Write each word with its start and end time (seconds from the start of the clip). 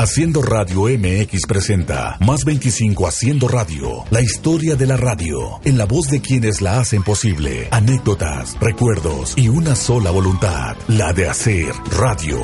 Haciendo 0.00 0.42
Radio 0.42 0.84
MX 0.96 1.44
presenta 1.48 2.18
Más 2.20 2.44
25 2.44 3.08
Haciendo 3.08 3.48
Radio, 3.48 4.04
la 4.10 4.20
historia 4.20 4.76
de 4.76 4.86
la 4.86 4.96
radio, 4.96 5.58
en 5.64 5.76
la 5.76 5.86
voz 5.86 6.08
de 6.08 6.20
quienes 6.20 6.60
la 6.60 6.78
hacen 6.78 7.02
posible, 7.02 7.66
anécdotas, 7.72 8.56
recuerdos 8.60 9.34
y 9.36 9.48
una 9.48 9.74
sola 9.74 10.12
voluntad, 10.12 10.76
la 10.86 11.12
de 11.12 11.28
hacer 11.28 11.72
radio. 11.98 12.40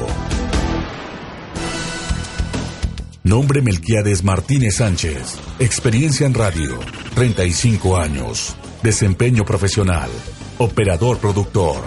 Nombre 3.22 3.62
Melquiades 3.62 4.24
Martínez 4.24 4.78
Sánchez, 4.78 5.38
experiencia 5.60 6.26
en 6.26 6.34
radio, 6.34 6.80
35 7.14 7.96
años, 7.98 8.56
desempeño 8.82 9.44
profesional, 9.44 10.10
operador 10.58 11.18
productor, 11.18 11.84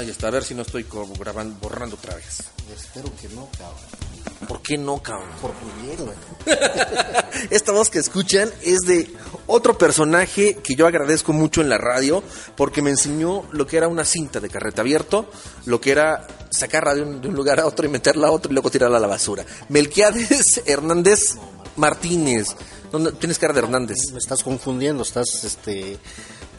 Ay, 0.00 0.08
está, 0.10 0.28
a 0.28 0.30
ver 0.30 0.44
si 0.44 0.54
no 0.54 0.62
estoy 0.62 0.84
como 0.84 1.12
grabando, 1.14 1.58
borrando 1.60 1.96
otra 1.96 2.14
vez. 2.14 2.38
Espero 2.74 3.10
que 3.20 3.28
no, 3.28 3.48
cabrón. 3.58 4.48
¿Por 4.48 4.62
qué 4.62 4.78
no, 4.78 5.02
cabrón? 5.02 5.28
Por 5.42 5.50
tu 5.52 5.66
bien, 5.82 5.96
güey. 5.98 6.16
Esta 7.50 7.72
voz 7.72 7.90
que 7.90 7.98
escuchan 7.98 8.50
es 8.62 8.80
de 8.80 9.12
otro 9.46 9.76
personaje 9.76 10.54
que 10.56 10.74
yo 10.74 10.86
agradezco 10.86 11.32
mucho 11.34 11.60
en 11.60 11.68
la 11.68 11.76
radio 11.76 12.22
porque 12.56 12.80
me 12.80 12.90
enseñó 12.90 13.44
lo 13.52 13.66
que 13.66 13.76
era 13.76 13.88
una 13.88 14.04
cinta 14.06 14.40
de 14.40 14.48
carrete 14.48 14.80
abierto, 14.80 15.30
lo 15.66 15.80
que 15.80 15.90
era 15.90 16.26
sacar 16.50 16.84
radio 16.84 17.04
de 17.04 17.28
un 17.28 17.34
lugar 17.34 17.60
a 17.60 17.66
otro 17.66 17.84
y 17.84 17.88
meterla 17.90 18.28
a 18.28 18.30
otro 18.30 18.50
y 18.50 18.54
luego 18.54 18.70
tirarla 18.70 18.96
a 18.96 19.00
la 19.00 19.06
basura. 19.06 19.44
Melquiades 19.68 20.62
Hernández 20.66 21.36
Martínez. 21.76 22.46
¿Dónde- 22.90 23.12
Tienes 23.12 23.38
cara 23.38 23.52
de 23.52 23.60
Hernández. 23.60 23.98
Me 24.12 24.18
estás 24.18 24.42
confundiendo, 24.42 25.02
estás 25.02 25.44
este, 25.44 25.98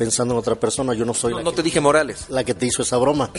pensando 0.02 0.34
en 0.34 0.40
otra 0.40 0.56
persona. 0.56 0.96
Yo 0.96 1.06
no 1.06 1.14
soy 1.14 1.32
No, 1.32 1.38
la, 1.38 1.44
no 1.44 1.52
que, 1.52 1.58
te 1.58 1.62
dije 1.64 1.80
Morales. 1.80 2.26
la 2.30 2.44
que 2.44 2.56
te 2.56 2.66
hizo 2.66 2.82
esa 2.82 2.98
broma. 2.98 3.32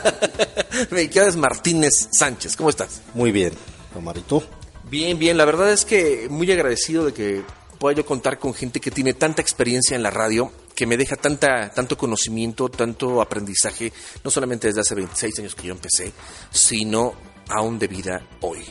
Melquiades 0.90 1.36
Martínez 1.36 2.08
Sánchez. 2.18 2.56
¿Cómo 2.56 2.70
estás? 2.70 3.02
Muy 3.12 3.30
bien, 3.30 3.52
Omar. 3.94 4.16
¿Y 4.16 4.22
tú? 4.22 4.42
Bien, 4.90 5.18
bien. 5.18 5.36
La 5.36 5.44
verdad 5.44 5.70
es 5.70 5.84
que 5.84 6.28
muy 6.30 6.50
agradecido 6.50 7.04
de 7.04 7.12
que 7.12 7.42
pueda 7.78 7.94
yo 7.94 8.06
contar 8.06 8.38
con 8.38 8.54
gente 8.54 8.80
que 8.80 8.90
tiene 8.90 9.12
tanta 9.12 9.42
experiencia 9.42 9.94
en 9.94 10.02
la 10.02 10.08
radio, 10.10 10.50
que 10.74 10.86
me 10.86 10.96
deja 10.96 11.16
tanta, 11.16 11.70
tanto 11.74 11.98
conocimiento, 11.98 12.70
tanto 12.70 13.20
aprendizaje, 13.20 13.92
no 14.24 14.30
solamente 14.30 14.68
desde 14.68 14.80
hace 14.80 14.94
26 14.94 15.40
años 15.40 15.54
que 15.54 15.66
yo 15.66 15.74
empecé, 15.74 16.10
sino 16.50 17.12
aún 17.50 17.78
de 17.78 17.86
vida 17.88 18.26
hoy. 18.40 18.64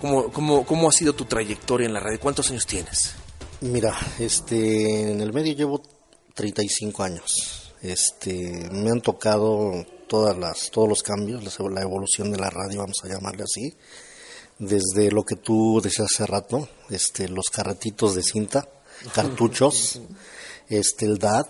¿Cómo, 0.00 0.30
cómo, 0.30 0.64
cómo 0.64 0.88
ha 0.88 0.92
sido 0.92 1.12
tu 1.12 1.24
trayectoria 1.24 1.86
en 1.86 1.92
la 1.94 1.98
radio? 1.98 2.20
¿Cuántos 2.20 2.48
años 2.52 2.66
tienes? 2.66 3.14
Mira, 3.62 3.96
este, 4.20 5.10
en 5.10 5.20
el 5.20 5.32
medio 5.32 5.52
llevo 5.54 5.82
35 6.36 7.02
años. 7.02 7.72
Este, 7.82 8.68
me 8.70 8.90
han 8.90 9.00
tocado 9.00 9.84
todas 10.06 10.38
las, 10.38 10.70
todos 10.70 10.88
los 10.88 11.02
cambios, 11.02 11.42
la 11.58 11.82
evolución 11.82 12.30
de 12.30 12.38
la 12.38 12.50
radio, 12.50 12.80
vamos 12.80 12.98
a 13.02 13.08
llamarle 13.08 13.42
así. 13.42 13.74
Desde 14.58 15.10
lo 15.10 15.24
que 15.24 15.36
tú 15.36 15.80
decías 15.82 16.08
hace 16.12 16.26
rato, 16.26 16.68
este, 16.90 17.28
los 17.28 17.46
carretitos 17.50 18.14
de 18.14 18.22
cinta, 18.22 18.68
cartuchos, 19.12 20.00
este, 20.68 21.04
el 21.06 21.18
DAT, 21.18 21.48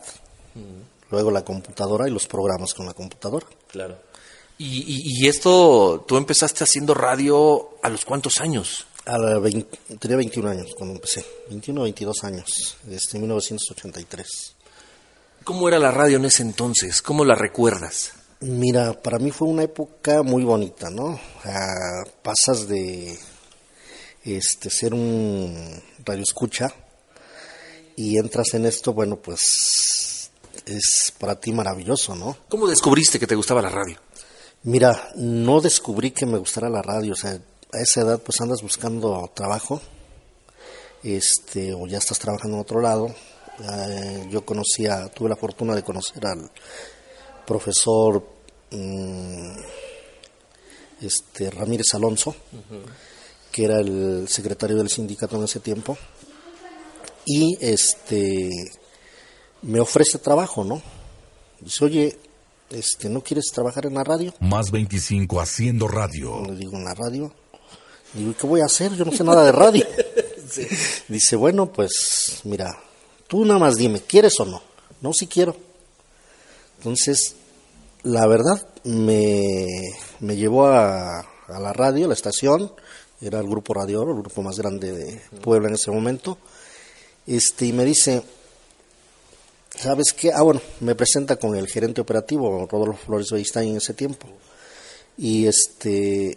luego 1.11 1.31
la 1.31 1.45
computadora 1.45 2.09
y 2.09 2.11
los 2.11 2.27
programas 2.27 2.75
con 2.75 2.87
la 2.87 2.95
computadora. 2.95 3.47
Claro. 3.69 3.99
Y, 4.59 4.79
y, 4.81 5.23
y 5.25 5.29
esto, 5.29 6.05
tú 6.09 6.17
empezaste 6.17 6.65
haciendo 6.65 6.95
radio 6.95 7.77
a 7.83 7.91
los 7.91 8.05
cuántos 8.05 8.41
años? 8.41 8.87
A 9.05 9.19
la 9.19 9.39
vein- 9.39 9.69
tenía 10.01 10.17
21 10.17 10.49
años 10.51 10.73
cuando 10.77 10.95
empecé, 10.97 11.25
21 11.49 11.81
o 11.81 11.85
22 11.85 12.25
años, 12.25 12.77
desde 12.83 13.19
1983. 13.21 14.56
¿Cómo 15.47 15.69
era 15.69 15.79
la 15.79 15.93
radio 15.93 16.17
en 16.17 16.25
ese 16.25 16.43
entonces? 16.43 17.01
¿Cómo 17.01 17.25
la 17.25 17.37
recuerdas? 17.37 18.15
Mira, 18.41 19.01
para 19.01 19.21
mí 19.21 19.31
fue 19.31 19.47
una 19.47 19.63
época 19.63 20.25
muy 20.25 20.43
bonita, 20.43 20.91
¿no? 20.91 21.21
Pasas 22.21 22.67
de 22.67 23.17
este 24.25 24.71
ser 24.71 24.93
un 24.93 25.81
radioescucha 26.05 26.75
y 27.95 28.19
entras 28.19 28.55
en 28.55 28.67
esto, 28.67 28.93
bueno, 28.93 29.19
pues 29.19 30.33
es 30.65 31.15
para 31.17 31.39
ti 31.39 31.53
maravilloso, 31.53 32.17
¿no? 32.17 32.37
¿Cómo 32.49 32.67
descubriste 32.67 33.21
que 33.21 33.29
te 33.29 33.37
gustaba 33.37 33.63
la 33.63 33.71
radio? 33.71 34.01
Mira, 34.65 35.11
no 35.15 35.61
descubrí 35.61 36.11
que 36.11 36.27
me 36.27 36.39
gustara 36.39 36.69
la 36.69 36.83
radio, 36.83 37.13
o 37.13 37.17
sea, 37.17 37.39
a 37.73 37.81
esa 37.81 38.01
edad 38.01 38.21
pues 38.21 38.41
andas 38.41 38.63
buscando 38.63 39.31
trabajo, 39.33 39.81
este, 41.05 41.73
o 41.73 41.87
ya 41.87 41.99
estás 41.99 42.19
trabajando 42.19 42.57
en 42.57 42.63
otro 42.63 42.81
lado. 42.81 43.15
Eh, 43.59 44.29
yo 44.31 44.45
conocía, 44.45 45.09
tuve 45.09 45.29
la 45.29 45.37
fortuna 45.37 45.75
de 45.75 45.83
conocer 45.83 46.27
al 46.27 46.51
profesor 47.47 48.23
mm, 48.71 49.57
este, 51.01 51.51
Ramírez 51.51 51.95
Alonso, 51.95 52.35
que 53.51 53.65
era 53.65 53.81
el 53.81 54.27
secretario 54.29 54.77
del 54.77 54.91
sindicato 54.91 55.37
en 55.37 55.45
ese 55.45 55.61
tiempo, 55.61 55.97
y 57.25 57.57
este 57.61 58.51
me 59.63 59.81
ofrece 59.81 60.19
trabajo, 60.19 60.65
¿no? 60.65 60.83
Dice, 61.61 61.85
oye, 61.85 62.19
este, 62.71 63.09
¿no 63.09 63.23
quieres 63.23 63.47
trabajar 63.53 63.87
en 63.87 63.95
la 63.95 64.05
radio? 64.05 64.35
Más 64.41 64.71
25 64.71 65.41
Haciendo 65.41 65.89
Radio. 65.89 66.43
Le 66.45 66.55
digo, 66.57 66.77
en 66.77 66.85
la 66.85 66.95
radio. 66.95 67.33
Digo, 68.13 68.31
¿y 68.31 68.35
qué 68.35 68.47
voy 68.47 68.61
a 68.61 68.67
hacer? 68.67 68.95
Yo 68.95 69.05
no 69.05 69.13
sé 69.13 69.25
nada 69.25 69.45
de 69.45 69.53
radio. 69.53 69.87
Dice, 71.09 71.37
bueno, 71.37 71.73
pues 71.73 72.41
mira, 72.45 72.79
tú 73.27 73.45
nada 73.45 73.59
más 73.59 73.77
dime, 73.77 74.01
¿quieres 74.01 74.39
o 74.41 74.45
no? 74.45 74.63
No, 75.01 75.13
sí 75.13 75.27
quiero. 75.27 75.57
Entonces, 76.79 77.35
la 78.03 78.27
verdad, 78.27 78.67
me, 78.85 79.67
me 80.21 80.37
llevó 80.37 80.67
a, 80.67 81.21
a 81.21 81.61
la 81.61 81.73
radio, 81.73 82.07
a 82.07 82.09
la 82.09 82.15
estación, 82.15 82.73
era 83.21 83.41
el 83.41 83.49
grupo 83.49 83.73
Radio 83.73 84.03
el 84.03 84.21
grupo 84.21 84.43
más 84.43 84.59
grande 84.59 84.93
de 84.93 85.21
Puebla 85.41 85.69
en 85.69 85.75
ese 85.75 85.91
momento, 85.91 86.39
este, 87.27 87.67
y 87.67 87.73
me 87.73 87.85
dice, 87.85 88.23
¿sabes 89.75 90.13
qué? 90.13 90.33
Ah, 90.33 90.43
bueno, 90.43 90.61
me 90.81 90.95
presenta 90.95 91.37
con 91.37 91.57
el 91.57 91.67
gerente 91.67 92.01
operativo, 92.01 92.67
Rodolfo 92.71 93.07
Flores 93.07 93.31
Beristain 93.31 93.71
en 93.71 93.77
ese 93.79 93.95
tiempo. 93.95 94.27
Y 95.19 95.47
este, 95.47 96.37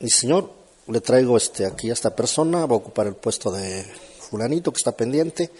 y 0.00 0.10
señor, 0.10 0.50
le 0.88 1.00
traigo 1.00 1.36
este 1.36 1.66
aquí 1.66 1.90
a 1.90 1.92
esta 1.92 2.14
persona, 2.14 2.66
va 2.66 2.74
a 2.74 2.78
ocupar 2.78 3.06
el 3.06 3.14
puesto 3.14 3.50
de 3.50 3.84
fulanito 4.20 4.72
que 4.72 4.78
está 4.78 4.92
pendiente. 4.92 5.50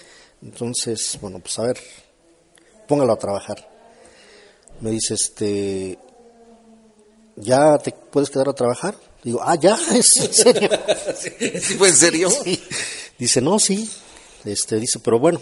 Entonces, 0.42 1.18
bueno, 1.20 1.38
pues 1.40 1.58
a 1.58 1.62
ver, 1.62 1.78
póngalo 2.86 3.12
a 3.12 3.18
trabajar. 3.18 3.68
Me 4.80 4.90
dice, 4.90 5.14
este, 5.14 5.98
¿ya 7.36 7.78
te 7.78 7.92
puedes 7.92 8.30
quedar 8.30 8.48
a 8.48 8.52
trabajar? 8.52 8.94
Digo, 9.22 9.40
ah, 9.42 9.56
ya, 9.56 9.76
es 9.94 10.16
en 10.16 10.32
serio. 10.32 10.70
¿Sí 11.60 11.74
fue 11.74 11.88
en 11.88 11.96
serio? 11.96 12.30
Sí. 12.30 12.62
Dice, 13.18 13.40
no, 13.40 13.58
sí. 13.58 13.90
Este, 14.44 14.78
dice, 14.78 15.00
pero 15.00 15.18
bueno, 15.18 15.40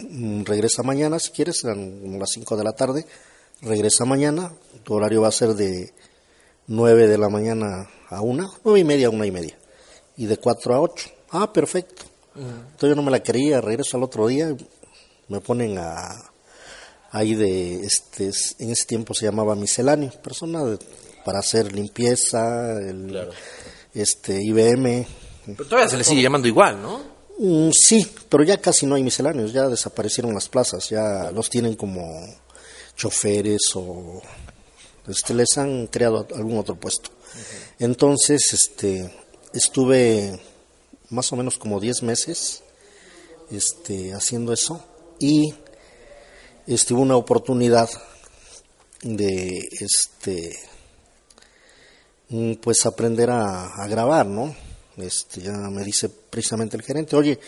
mm, 0.00 0.42
regresa 0.44 0.82
mañana 0.82 1.18
si 1.18 1.30
quieres, 1.30 1.64
eran 1.64 2.18
las 2.18 2.30
5 2.32 2.56
de 2.56 2.64
la 2.64 2.72
tarde. 2.72 3.06
Regresa 3.62 4.04
mañana, 4.04 4.52
tu 4.84 4.94
horario 4.94 5.22
va 5.22 5.28
a 5.28 5.32
ser 5.32 5.54
de 5.54 5.94
9 6.66 7.06
de 7.06 7.16
la 7.16 7.28
mañana 7.28 7.88
a 8.10 8.20
1, 8.20 8.54
9 8.64 8.80
y 8.80 8.84
media 8.84 9.06
a 9.06 9.10
1 9.10 9.24
y 9.24 9.30
media. 9.30 9.58
Y 10.16 10.26
de 10.26 10.36
4 10.36 10.74
a 10.74 10.80
8. 10.80 11.10
Ah, 11.30 11.52
perfecto. 11.52 12.04
Entonces 12.36 12.88
yo 12.90 12.94
no 12.94 13.02
me 13.02 13.10
la 13.10 13.22
quería, 13.22 13.60
regreso 13.60 13.96
al 13.96 14.02
otro 14.02 14.26
día, 14.26 14.54
me 15.28 15.40
ponen 15.40 15.78
a 15.78 16.30
ahí 17.12 17.34
de 17.34 17.84
este 17.84 18.30
en 18.58 18.70
ese 18.70 18.84
tiempo 18.84 19.14
se 19.14 19.24
llamaba 19.26 19.54
misceláneo, 19.54 20.10
persona 20.22 20.62
de- 20.64 20.78
para 21.24 21.38
hacer 21.40 21.72
limpieza, 21.72 22.78
el, 22.80 23.28
este 23.94 24.40
IBM, 24.44 25.06
Pero 25.46 25.64
todavía 25.68 25.88
se 25.88 25.96
le 25.96 26.04
sigue 26.04 26.22
llamando 26.22 26.46
igual, 26.46 26.80
¿no? 26.82 27.00
Mm, 27.38 27.70
sí, 27.72 28.06
pero 28.28 28.44
ya 28.44 28.60
casi 28.60 28.86
no 28.86 28.94
hay 28.94 29.02
misceláneos, 29.02 29.52
ya 29.52 29.66
desaparecieron 29.68 30.34
las 30.34 30.48
plazas, 30.48 30.88
ya 30.88 31.30
los 31.32 31.48
tienen 31.50 31.74
como 31.74 32.02
choferes 32.96 33.62
o 33.74 34.20
este, 35.08 35.34
les 35.34 35.56
han 35.58 35.86
creado 35.88 36.26
algún 36.34 36.58
otro 36.58 36.76
puesto. 36.76 37.10
Entonces, 37.78 38.52
este, 38.52 39.10
estuve 39.52 40.38
más 41.10 41.32
o 41.32 41.36
menos 41.36 41.58
como 41.58 41.80
10 41.80 42.02
meses 42.02 42.62
este, 43.50 44.12
haciendo 44.12 44.52
eso 44.52 44.84
y 45.18 45.54
este, 46.66 46.94
hubo 46.94 47.02
una 47.02 47.16
oportunidad 47.16 47.88
de 49.02 49.68
este 49.80 50.58
mm, 52.28 52.54
pues 52.54 52.84
aprender 52.86 53.30
a, 53.30 53.86
grabar, 53.88 54.26
¿no? 54.26 54.54
Este, 54.96 55.42
ya 55.42 55.52
me 55.52 55.84
dice 55.84 56.08
precisamente 56.08 56.76
el 56.76 56.82
gerente, 56.82 57.14
oye, 57.14 57.38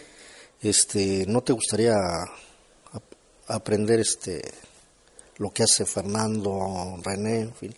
este, 0.60 1.24
¿no 1.26 1.42
te 1.42 1.52
gustaría 1.52 1.96
aprender 3.48 4.00
este 4.00 4.42
lo 5.38 5.50
que 5.50 5.62
hace 5.62 5.84
Fernando, 5.84 6.98
René, 7.02 7.40
en 7.40 7.54
fin? 7.54 7.74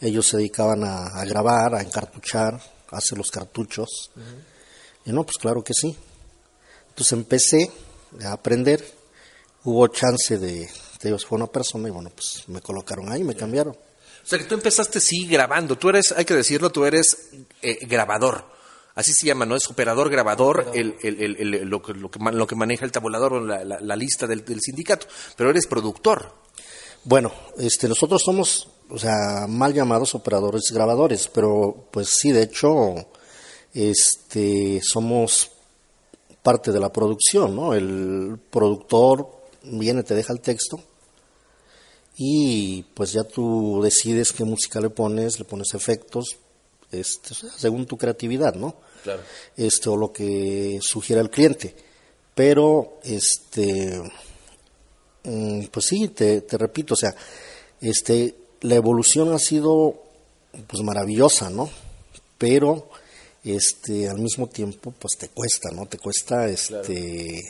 Ellos 0.00 0.26
se 0.26 0.38
dedicaban 0.38 0.82
a, 0.82 1.24
grabar, 1.24 1.76
a 1.76 1.82
encartuchar, 1.82 2.60
a 2.90 2.96
hacer 2.96 3.18
los 3.18 3.30
cartuchos. 3.30 4.10
Y 5.04 5.12
no, 5.12 5.24
pues 5.24 5.36
claro 5.38 5.62
que 5.62 5.74
sí. 5.74 5.96
Entonces 6.88 7.12
empecé 7.12 7.70
a 8.24 8.32
aprender, 8.32 8.84
hubo 9.64 9.86
chance 9.88 10.38
de, 10.38 10.68
Dios 11.02 11.24
fue 11.24 11.36
una 11.36 11.46
persona 11.46 11.88
y 11.88 11.90
bueno, 11.90 12.10
pues 12.14 12.44
me 12.48 12.60
colocaron 12.60 13.10
ahí, 13.10 13.24
me 13.24 13.34
cambiaron. 13.34 13.74
O 13.74 14.26
sea 14.26 14.38
que 14.38 14.44
tú 14.44 14.54
empezaste 14.54 15.00
sí 15.00 15.26
grabando, 15.26 15.76
tú 15.76 15.88
eres, 15.88 16.12
hay 16.12 16.24
que 16.24 16.34
decirlo, 16.34 16.70
tú 16.70 16.84
eres 16.84 17.30
eh, 17.60 17.78
grabador. 17.86 18.52
Así 18.94 19.12
se 19.12 19.26
llama, 19.26 19.46
¿no? 19.46 19.56
Es 19.56 19.68
operador 19.70 20.10
grabador, 20.10 20.70
el, 20.74 20.96
el, 21.02 21.62
lo, 21.62 21.80
que, 21.80 21.94
lo, 21.94 22.10
que, 22.46 22.54
maneja 22.54 22.84
el 22.84 22.92
tabulador 22.92 23.32
o 23.32 23.40
la, 23.40 23.96
lista 23.96 24.26
del, 24.26 24.44
sindicato. 24.60 25.06
Pero 25.34 25.48
eres 25.48 25.66
productor. 25.66 26.34
Bueno, 27.04 27.32
este, 27.58 27.88
nosotros 27.88 28.22
somos, 28.22 28.68
o 28.90 28.98
sea, 28.98 29.46
mal 29.48 29.72
llamados 29.72 30.14
operadores 30.14 30.64
grabadores, 30.72 31.28
pero 31.28 31.88
pues 31.90 32.10
sí, 32.10 32.32
de 32.32 32.42
hecho, 32.42 32.94
este, 33.74 34.80
somos 34.82 35.50
parte 36.42 36.72
de 36.72 36.80
la 36.80 36.92
producción, 36.92 37.54
¿no? 37.54 37.74
El 37.74 38.38
productor 38.50 39.28
viene, 39.62 40.02
te 40.02 40.14
deja 40.14 40.32
el 40.32 40.40
texto, 40.40 40.80
y 42.16 42.82
pues 42.94 43.12
ya 43.12 43.24
tú 43.24 43.80
decides 43.82 44.32
qué 44.32 44.44
música 44.44 44.80
le 44.80 44.90
pones, 44.90 45.38
le 45.38 45.44
pones 45.44 45.74
efectos, 45.74 46.36
este, 46.90 47.34
según 47.34 47.86
tu 47.86 47.96
creatividad, 47.96 48.54
¿no? 48.54 48.76
Claro. 49.02 49.22
Este, 49.56 49.88
o 49.88 49.96
lo 49.96 50.12
que 50.12 50.78
sugiera 50.82 51.22
el 51.22 51.30
cliente. 51.30 51.74
Pero, 52.34 52.98
este, 53.02 54.00
mm, 55.24 55.64
pues 55.66 55.86
sí, 55.86 56.08
te, 56.08 56.42
te 56.42 56.58
repito, 56.58 56.94
o 56.94 56.96
sea, 56.96 57.14
este, 57.80 58.34
la 58.60 58.74
evolución 58.74 59.32
ha 59.32 59.38
sido 59.38 60.02
pues 60.66 60.82
maravillosa, 60.82 61.50
¿no? 61.50 61.70
Pero 62.36 62.88
este 63.44 64.08
al 64.08 64.18
mismo 64.18 64.46
tiempo 64.48 64.92
pues 64.98 65.16
te 65.18 65.28
cuesta, 65.28 65.70
¿no? 65.72 65.86
Te 65.86 65.98
cuesta 65.98 66.48
este 66.48 67.40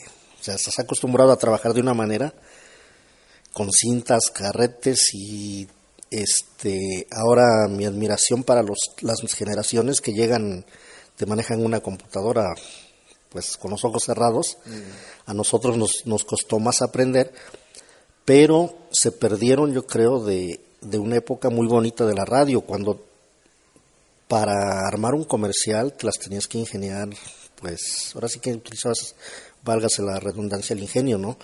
o 0.41 0.45
sea, 0.45 0.55
estás 0.55 0.79
acostumbrado 0.79 1.33
a 1.33 1.37
trabajar 1.37 1.75
de 1.75 1.81
una 1.81 1.95
manera 1.95 2.33
con 3.53 3.71
cintas, 3.71 4.31
carretes 4.33 5.15
y 5.15 5.69
este 6.11 7.07
ahora 7.11 7.69
mi 7.69 7.85
admiración 7.85 8.43
para 8.43 8.63
los, 8.63 8.79
las 9.01 9.21
generaciones 9.35 10.01
que 10.01 10.13
llegan 10.13 10.65
te 11.17 11.27
manejan 11.27 11.65
una 11.65 11.81
computadora 11.81 12.55
pues 13.29 13.57
con 13.57 13.71
los 13.71 13.85
ojos 13.85 14.05
cerrados 14.05 14.59
mm. 14.67 15.31
a 15.31 15.35
nosotros 15.35 15.77
nos, 15.77 16.07
nos 16.07 16.25
costó 16.25 16.59
más 16.59 16.83
aprender 16.83 17.33
pero 18.25 18.75
se 18.91 19.13
perdieron 19.13 19.73
yo 19.73 19.87
creo 19.87 20.23
de, 20.25 20.61
de 20.81 20.99
una 20.99 21.17
época 21.17 21.51
muy 21.51 21.67
bonita 21.67 22.05
de 22.07 22.15
la 22.15 22.25
radio 22.25 22.63
cuando 22.63 23.12
para 24.33 24.87
armar 24.87 25.13
un 25.13 25.25
comercial 25.25 25.93
te 25.93 26.07
las 26.07 26.19
tenías 26.19 26.47
que 26.47 26.57
ingeniar 26.57 27.09
pues 27.61 28.13
ahora 28.15 28.29
sí 28.29 28.39
que 28.39 28.55
utilizabas 28.55 29.15
válgase 29.63 30.01
la 30.01 30.19
redundancia 30.19 30.73
el 30.73 30.83
ingenio 30.83 31.19
no 31.19 31.37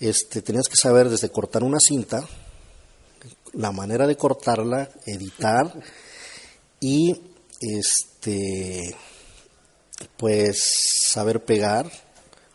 este, 0.00 0.42
tenías 0.42 0.68
que 0.68 0.76
saber 0.76 1.08
desde 1.08 1.30
cortar 1.30 1.64
una 1.64 1.78
cinta, 1.80 2.24
la 3.52 3.72
manera 3.72 4.06
de 4.06 4.16
cortarla, 4.16 4.88
editar 5.06 5.72
y 6.80 7.20
este 7.60 8.94
pues 10.16 10.62
saber 11.08 11.44
pegar, 11.44 11.90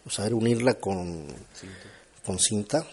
o 0.05 0.09
saber 0.09 0.33
unirla 0.33 0.75
con 0.75 1.27
cinta, 1.53 1.89
con 2.25 2.39
cinta. 2.39 2.87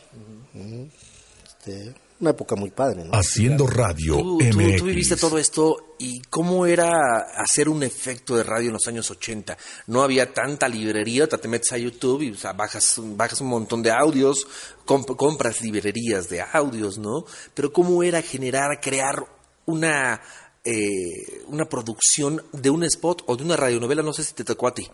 este, 1.47 1.95
una 2.21 2.31
época 2.31 2.55
muy 2.55 2.71
padre. 2.71 3.05
¿no? 3.05 3.13
Haciendo 3.13 3.67
radio 3.67 4.17
¿Tú, 4.17 4.39
Tú, 4.79 4.85
viviste 4.85 5.17
todo 5.17 5.39
esto 5.39 5.95
y 5.99 6.21
cómo 6.23 6.67
era 6.67 6.93
hacer 7.37 7.69
un 7.69 7.83
efecto 7.83 8.37
de 8.37 8.43
radio 8.43 8.69
en 8.69 8.75
los 8.75 8.87
años 8.87 9.11
80. 9.11 9.57
No 9.87 10.03
había 10.03 10.33
tanta 10.33 10.69
librería, 10.69 11.27
te 11.27 11.49
metes 11.49 11.73
a 11.73 11.79
YouTube 11.79 12.23
y 12.23 12.35
bajas, 12.55 12.95
bajas 12.99 13.41
un 13.41 13.49
montón 13.49 13.83
de 13.83 13.91
audios, 13.91 14.47
compras 14.85 15.63
librerías 15.63 16.29
de 16.29 16.43
audios, 16.43 16.99
¿no? 16.99 17.25
Pero 17.55 17.73
cómo 17.73 18.03
era 18.03 18.23
generar, 18.23 18.81
crear 18.81 19.27
una, 19.67 20.21
eh, 20.65 21.43
una 21.47 21.65
producción 21.67 22.43
de 22.53 22.71
un 22.71 22.85
spot 22.85 23.23
o 23.27 23.37
de 23.37 23.45
una 23.45 23.57
radionovela, 23.57 24.03
no 24.03 24.13
sé 24.13 24.25
si 24.25 24.35
te 24.35 24.45
tocó 24.45 24.69
a 24.69 24.75
ti. 24.75 24.89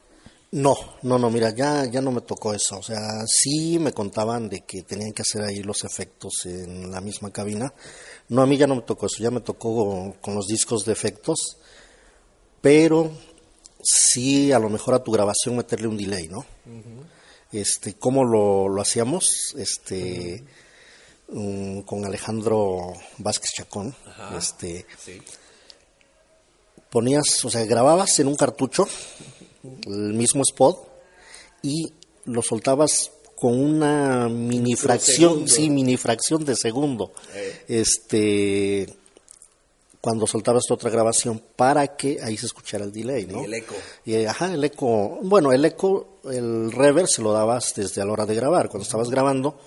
No, 0.52 0.76
no, 1.02 1.18
no, 1.18 1.28
mira, 1.28 1.50
ya, 1.50 1.86
ya 1.86 2.00
no 2.00 2.12
me 2.12 2.20
tocó 2.20 2.54
eso. 2.54 2.78
O 2.78 2.82
sea, 2.82 3.00
sí 3.26 3.78
me 3.78 3.92
contaban 3.92 4.48
de 4.48 4.60
que 4.60 4.82
tenían 4.82 5.12
que 5.12 5.22
hacer 5.22 5.42
ahí 5.42 5.62
los 5.62 5.84
efectos 5.84 6.46
en 6.46 6.90
la 6.90 7.00
misma 7.00 7.32
cabina. 7.32 7.72
No, 8.28 8.42
a 8.42 8.46
mí 8.46 8.56
ya 8.56 8.66
no 8.66 8.76
me 8.76 8.82
tocó 8.82 9.06
eso, 9.06 9.22
ya 9.22 9.30
me 9.30 9.40
tocó 9.40 10.14
con 10.20 10.34
los 10.34 10.46
discos 10.46 10.84
de 10.84 10.92
efectos, 10.92 11.58
pero 12.60 13.10
sí 13.82 14.52
a 14.52 14.58
lo 14.58 14.68
mejor 14.68 14.94
a 14.94 15.02
tu 15.02 15.12
grabación 15.12 15.56
meterle 15.56 15.88
un 15.88 15.96
delay, 15.96 16.28
¿no? 16.28 16.46
Este, 17.52 17.94
¿cómo 17.94 18.24
lo, 18.24 18.68
lo 18.68 18.80
hacíamos? 18.80 19.54
Este, 19.56 20.44
mm, 21.28 21.80
con 21.80 22.04
Alejandro 22.04 22.92
Vázquez 23.18 23.52
Chacón, 23.52 23.94
este, 24.36 24.86
ponías, 26.90 27.44
o 27.44 27.50
sea, 27.50 27.64
grababas 27.64 28.18
en 28.20 28.28
un 28.28 28.36
cartucho 28.36 28.88
el 29.86 30.14
mismo 30.14 30.42
spot 30.42 30.76
y 31.62 31.92
lo 32.24 32.42
soltabas 32.42 33.10
con 33.34 33.58
una 33.58 34.28
mini 34.28 34.74
fracción, 34.74 35.48
sí, 35.48 35.68
mini 35.68 35.96
fracción 35.96 36.44
de 36.44 36.56
segundo. 36.56 37.12
Eh. 37.34 37.64
Este 37.68 38.86
cuando 40.06 40.24
soltabas 40.24 40.70
otra 40.70 40.88
grabación 40.88 41.42
para 41.56 41.96
que 41.96 42.18
ahí 42.22 42.36
se 42.36 42.46
escuchara 42.46 42.84
el 42.84 42.92
delay, 42.92 43.26
¿no? 43.26 43.42
Y 43.42 43.46
el 43.46 43.54
eco. 43.54 43.74
Y, 44.04 44.24
ajá, 44.24 44.54
el 44.54 44.62
eco. 44.62 45.18
Bueno, 45.20 45.52
el 45.52 45.64
eco, 45.64 46.20
el 46.30 46.70
reverb 46.70 47.08
se 47.08 47.22
lo 47.22 47.32
dabas 47.32 47.74
desde 47.74 48.02
a 48.02 48.04
la 48.04 48.12
hora 48.12 48.24
de 48.24 48.36
grabar. 48.36 48.68
Cuando 48.68 48.84
estabas 48.84 49.10
grabando, 49.10 49.58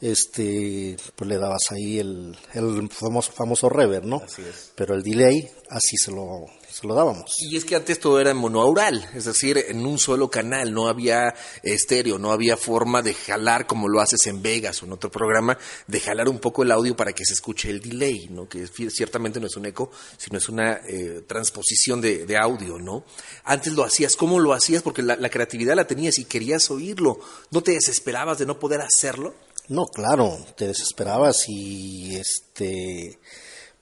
este, 0.00 0.96
pues 1.14 1.28
le 1.28 1.38
dabas 1.38 1.70
ahí 1.70 2.00
el, 2.00 2.36
el 2.54 2.88
famoso, 2.90 3.30
famoso 3.30 3.68
reverb, 3.68 4.06
¿no? 4.06 4.16
Así 4.16 4.42
es. 4.42 4.72
Pero 4.74 4.96
el 4.96 5.04
delay, 5.04 5.48
así 5.70 5.96
se 5.96 6.10
lo, 6.10 6.46
se 6.78 6.86
lo 6.86 6.94
dábamos. 6.94 7.34
Y 7.38 7.56
es 7.56 7.64
que 7.64 7.74
antes 7.74 7.98
todo 7.98 8.20
era 8.20 8.34
monoaural, 8.34 9.08
es 9.14 9.24
decir, 9.24 9.56
en 9.68 9.86
un 9.86 9.98
solo 9.98 10.30
canal, 10.30 10.74
no 10.74 10.88
había 10.88 11.34
estéreo, 11.62 12.18
no 12.18 12.32
había 12.32 12.58
forma 12.58 13.00
de 13.00 13.14
jalar 13.14 13.66
como 13.66 13.88
lo 13.88 14.02
haces 14.02 14.26
en 14.26 14.42
Vegas 14.42 14.82
o 14.82 14.86
en 14.86 14.92
otro 14.92 15.10
programa, 15.10 15.56
de 15.86 16.00
jalar 16.00 16.28
un 16.28 16.38
poco 16.38 16.64
el 16.64 16.72
audio 16.72 16.94
para 16.94 17.14
que 17.14 17.24
se 17.24 17.32
escuche 17.32 17.70
el 17.70 17.80
delay, 17.80 18.28
¿no? 18.28 18.46
Que 18.46 18.66
ciertamente 18.66 19.40
no 19.40 19.46
es 19.46 19.56
un 19.56 19.64
eco, 19.64 19.90
sino 20.18 20.36
es 20.36 20.50
una 20.50 20.82
eh, 20.86 21.22
transposición 21.26 22.02
de, 22.02 22.36
audio, 22.36 22.78
¿no? 22.78 23.04
Antes 23.44 23.72
lo 23.72 23.82
hacías, 23.82 24.14
¿cómo 24.14 24.38
lo 24.38 24.52
hacías? 24.52 24.82
Porque 24.82 25.00
la, 25.00 25.16
la 25.16 25.30
creatividad 25.30 25.76
la 25.76 25.86
tenías 25.86 26.18
y 26.18 26.26
querías 26.26 26.70
oírlo, 26.70 27.18
¿no 27.50 27.62
te 27.62 27.72
desesperabas 27.72 28.36
de 28.36 28.44
no 28.44 28.58
poder 28.58 28.82
hacerlo? 28.82 29.34
No, 29.68 29.86
claro, 29.86 30.36
te 30.58 30.66
desesperabas 30.66 31.48
y 31.48 32.16
este, 32.16 33.18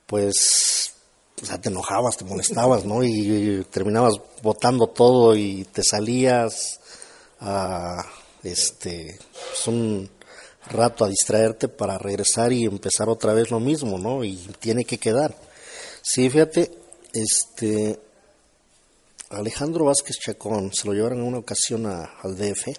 pues 0.05 0.94
o 1.41 1.45
sea, 1.45 1.59
te 1.59 1.69
enojabas, 1.69 2.17
te 2.17 2.25
molestabas, 2.25 2.85
¿no? 2.85 3.03
Y, 3.03 3.65
terminabas 3.69 4.15
botando 4.41 4.87
todo 4.87 5.35
y 5.35 5.65
te 5.65 5.81
salías 5.83 6.79
a, 7.39 8.05
este, 8.43 9.19
pues 9.49 9.67
un 9.67 10.09
rato 10.67 11.05
a 11.05 11.09
distraerte 11.09 11.67
para 11.67 11.97
regresar 11.97 12.53
y 12.53 12.65
empezar 12.65 13.09
otra 13.09 13.33
vez 13.33 13.51
lo 13.51 13.59
mismo, 13.59 13.97
¿no? 13.97 14.23
Y 14.23 14.35
tiene 14.59 14.85
que 14.85 14.97
quedar. 14.97 15.35
Sí, 16.01 16.29
fíjate, 16.29 16.71
este, 17.13 17.99
Alejandro 19.29 19.85
Vázquez 19.85 20.17
Chacón 20.19 20.73
se 20.73 20.87
lo 20.87 20.93
llevaron 20.93 21.19
en 21.19 21.25
una 21.25 21.39
ocasión 21.39 21.85
al 21.85 22.37
DF 22.37 22.69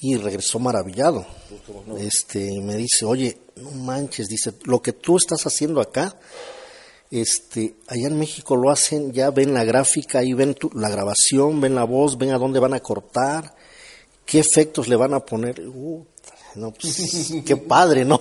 y 0.00 0.16
regresó 0.16 0.58
maravillado. 0.58 1.24
Este, 1.98 2.40
y 2.40 2.60
me 2.60 2.76
dice, 2.76 3.04
oye, 3.04 3.38
no 3.56 3.70
manches, 3.70 4.26
dice, 4.26 4.54
lo 4.64 4.82
que 4.82 4.92
tú 4.92 5.16
estás 5.16 5.46
haciendo 5.46 5.80
acá 5.80 6.18
este, 7.14 7.76
allá 7.86 8.08
en 8.08 8.18
México 8.18 8.56
lo 8.56 8.70
hacen, 8.70 9.12
ya 9.12 9.30
ven 9.30 9.54
la 9.54 9.62
gráfica, 9.62 10.18
ahí 10.18 10.32
ven 10.32 10.56
la 10.74 10.88
grabación, 10.88 11.60
ven 11.60 11.76
la 11.76 11.84
voz, 11.84 12.18
ven 12.18 12.32
a 12.32 12.38
dónde 12.38 12.58
van 12.58 12.74
a 12.74 12.80
cortar, 12.80 13.54
qué 14.26 14.40
efectos 14.40 14.88
le 14.88 14.96
van 14.96 15.14
a 15.14 15.20
poner. 15.20 15.60
Uh, 15.60 16.04
no, 16.56 16.72
pues, 16.72 17.32
qué 17.46 17.56
padre, 17.56 18.04
¿no? 18.04 18.20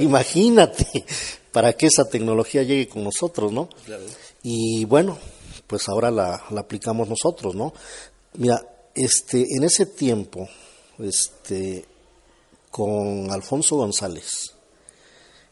Imagínate, 0.00 1.04
para 1.52 1.74
que 1.74 1.86
esa 1.86 2.08
tecnología 2.08 2.64
llegue 2.64 2.88
con 2.88 3.04
nosotros, 3.04 3.52
¿no? 3.52 3.68
Y 4.42 4.84
bueno, 4.86 5.16
pues 5.68 5.88
ahora 5.88 6.10
la, 6.10 6.42
la, 6.50 6.62
aplicamos 6.62 7.08
nosotros, 7.08 7.54
¿no? 7.54 7.74
Mira, 8.34 8.60
este, 8.92 9.46
en 9.56 9.62
ese 9.62 9.86
tiempo, 9.86 10.48
este, 10.98 11.84
con 12.72 13.30
Alfonso 13.30 13.76
González, 13.76 14.55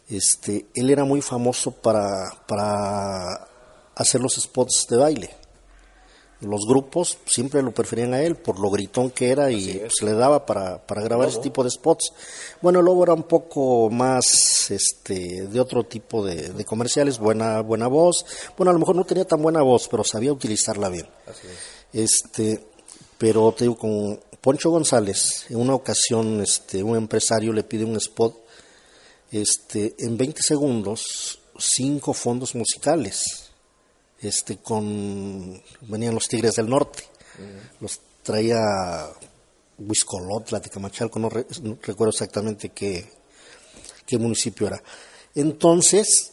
este, 0.08 0.66
él 0.74 0.90
era 0.90 1.04
muy 1.04 1.22
famoso 1.22 1.70
para, 1.70 2.30
para 2.46 3.48
hacer 3.94 4.20
los 4.20 4.34
spots 4.34 4.86
de 4.88 4.96
baile. 4.96 5.30
Los 6.40 6.66
grupos 6.66 7.16
siempre 7.26 7.62
lo 7.62 7.72
preferían 7.72 8.12
a 8.12 8.20
él 8.20 8.36
por 8.36 8.58
lo 8.58 8.68
gritón 8.68 9.10
que 9.10 9.30
era 9.30 9.50
y 9.50 9.82
se 9.88 10.04
le 10.04 10.12
daba 10.12 10.44
para, 10.44 10.84
para 10.86 11.00
grabar 11.02 11.28
ese 11.28 11.38
tipo 11.38 11.64
de 11.64 11.70
spots. 11.70 12.12
Bueno, 12.60 12.80
el 12.80 12.84
Lobo 12.84 13.04
era 13.04 13.14
un 13.14 13.22
poco 13.22 13.88
más 13.88 14.70
este, 14.70 15.46
de 15.46 15.60
otro 15.60 15.84
tipo 15.84 16.24
de, 16.24 16.50
de 16.50 16.64
comerciales, 16.64 17.18
buena, 17.18 17.60
buena 17.62 17.86
voz. 17.86 18.26
Bueno, 18.58 18.70
a 18.70 18.72
lo 18.74 18.80
mejor 18.80 18.96
no 18.96 19.04
tenía 19.04 19.24
tan 19.24 19.40
buena 19.40 19.62
voz, 19.62 19.88
pero 19.88 20.04
sabía 20.04 20.32
utilizarla 20.32 20.90
bien. 20.90 21.08
Este, 21.92 22.66
pero 23.16 23.52
te 23.52 23.64
digo, 23.64 23.78
con 23.78 24.20
Poncho 24.40 24.70
González, 24.70 25.46
en 25.48 25.56
una 25.56 25.74
ocasión 25.74 26.42
este, 26.42 26.82
un 26.82 26.96
empresario 26.96 27.52
le 27.52 27.62
pide 27.62 27.84
un 27.84 27.96
spot 27.96 28.43
este, 29.40 29.94
en 29.98 30.16
20 30.16 30.40
segundos, 30.42 31.40
cinco 31.58 32.14
fondos 32.14 32.54
musicales 32.54 33.50
este 34.20 34.58
con 34.58 35.60
venían 35.82 36.14
los 36.14 36.28
Tigres 36.28 36.54
del 36.54 36.68
Norte, 36.68 37.04
los 37.80 38.00
traía 38.22 38.58
Huiscolotla, 39.78 40.60
Tecamachalco, 40.60 41.18
no, 41.18 41.28
no 41.62 41.78
recuerdo 41.82 42.10
exactamente 42.10 42.70
qué, 42.70 43.06
qué 44.06 44.16
municipio 44.18 44.68
era. 44.68 44.82
Entonces, 45.34 46.32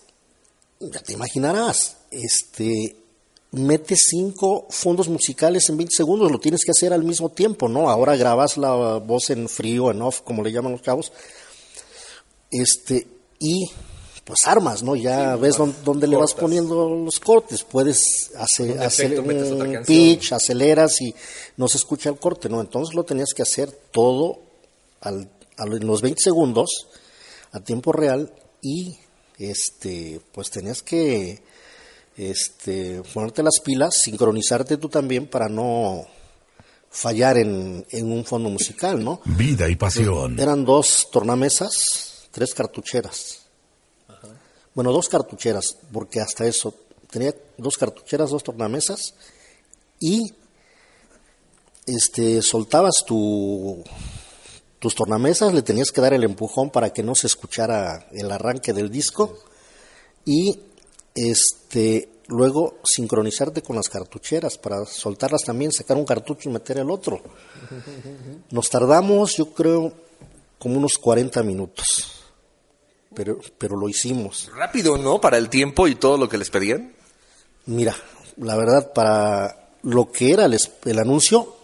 ya 0.79 1.00
te 1.01 1.13
imaginarás, 1.13 1.98
este 2.12 2.98
mete 3.53 3.98
cinco 3.98 4.67
fondos 4.70 5.10
musicales 5.10 5.67
en 5.70 5.75
20 5.75 5.93
segundos, 5.93 6.31
lo 6.31 6.39
tienes 6.39 6.63
que 6.63 6.72
hacer 6.72 6.93
al 6.93 7.03
mismo 7.03 7.29
tiempo, 7.29 7.67
¿no? 7.67 7.89
Ahora 7.89 8.15
grabas 8.15 8.55
la 8.55 8.98
voz 9.00 9.29
en 9.29 9.50
frío, 9.50 9.91
en 9.91 10.01
off, 10.01 10.22
como 10.22 10.41
le 10.43 10.51
llaman 10.51 10.72
los 10.72 10.81
chavos. 10.81 11.12
Este, 12.51 13.08
y 13.39 13.65
pues 14.25 14.46
armas, 14.46 14.84
¿no? 14.84 14.96
Ya 14.96 15.36
ves 15.36 15.58
dónde, 15.58 16.08
le 16.08 16.15
vas 16.15 16.34
poniendo 16.34 16.89
los 16.89 17.20
cortes, 17.20 17.63
puedes 17.63 18.31
hacer, 18.38 18.79
hacer 18.79 19.20
un 19.20 19.84
pitch, 19.86 20.34
aceleras 20.34 21.01
y 21.01 21.13
no 21.58 21.67
se 21.67 21.77
escucha 21.77 22.10
el 22.10 22.17
corte, 22.17 22.48
¿no? 22.48 22.62
Entonces 22.62 22.96
lo 22.96 23.03
tenías 23.03 23.34
que 23.34 23.41
hacer 23.41 23.72
todo 23.91 24.39
al, 25.01 25.29
en 25.58 25.88
los 25.88 26.01
20 26.01 26.22
segundos 26.22 26.88
a 27.51 27.60
tiempo 27.60 27.91
real 27.91 28.34
y 28.62 28.98
este 29.38 30.22
pues 30.31 30.50
tenías 30.51 30.81
que 30.81 31.41
este 32.15 33.01
ponerte 33.13 33.43
las 33.43 33.60
pilas, 33.60 33.96
sincronizarte 33.96 34.77
tú 34.77 34.88
también 34.88 35.27
para 35.27 35.50
no 35.50 36.05
fallar 36.89 37.38
en, 37.38 37.86
en 37.89 38.12
un 38.12 38.24
fondo 38.24 38.50
musical, 38.50 39.03
¿no? 39.03 39.22
Vida 39.25 39.67
y 39.70 39.75
pasión. 39.75 40.39
Eran 40.39 40.63
dos 40.63 41.08
tornamesas, 41.12 42.11
tres 42.31 42.53
cartucheras 42.53 43.41
bueno, 44.73 44.91
dos 44.93 45.09
cartucheras, 45.09 45.77
porque 45.91 46.21
hasta 46.21 46.45
eso 46.45 46.73
tenía 47.09 47.35
dos 47.57 47.77
cartucheras, 47.77 48.29
dos 48.29 48.43
tornamesas 48.43 49.13
y 50.00 50.33
este 51.85 52.41
soltabas 52.41 53.03
tu 53.05 53.83
tus 54.79 54.95
tornamesas, 54.95 55.53
le 55.53 55.61
tenías 55.61 55.91
que 55.91 56.01
dar 56.01 56.13
el 56.13 56.23
empujón 56.23 56.71
para 56.71 56.91
que 56.91 57.03
no 57.03 57.13
se 57.13 57.27
escuchara 57.27 58.07
el 58.13 58.31
arranque 58.31 58.73
del 58.73 58.89
disco 58.89 59.38
y 60.25 60.59
este 61.13 62.09
luego 62.27 62.77
sincronizarte 62.83 63.61
con 63.61 63.75
las 63.75 63.89
cartucheras 63.89 64.57
para 64.57 64.85
soltarlas 64.85 65.41
también, 65.43 65.71
sacar 65.73 65.97
un 65.97 66.05
cartucho 66.05 66.50
y 66.50 66.53
meter 66.53 66.77
el 66.77 66.89
otro. 66.89 67.21
Nos 68.51 68.69
tardamos, 68.69 69.35
yo 69.35 69.53
creo, 69.53 69.91
como 70.57 70.77
unos 70.77 70.93
40 70.93 71.43
minutos 71.43 72.21
pero, 73.13 73.39
pero 73.58 73.75
lo 73.75 73.89
hicimos. 73.89 74.50
Rápido, 74.56 74.98
¿no? 74.98 75.20
Para 75.20 75.38
el 75.38 75.50
tiempo 75.50 75.88
y 75.88 75.96
todo 75.96 76.18
lo 76.18 76.30
que 76.30 76.38
les 76.38 76.50
pedían. 76.50 76.94
Mira, 77.65 77.96
la 78.38 78.56
verdad, 78.56 78.94
para 78.94 79.70
lo 79.84 80.12
que 80.12 80.32
era 80.32 80.46
el, 80.46 80.58
el 80.86 81.00
anuncio, 81.00 81.56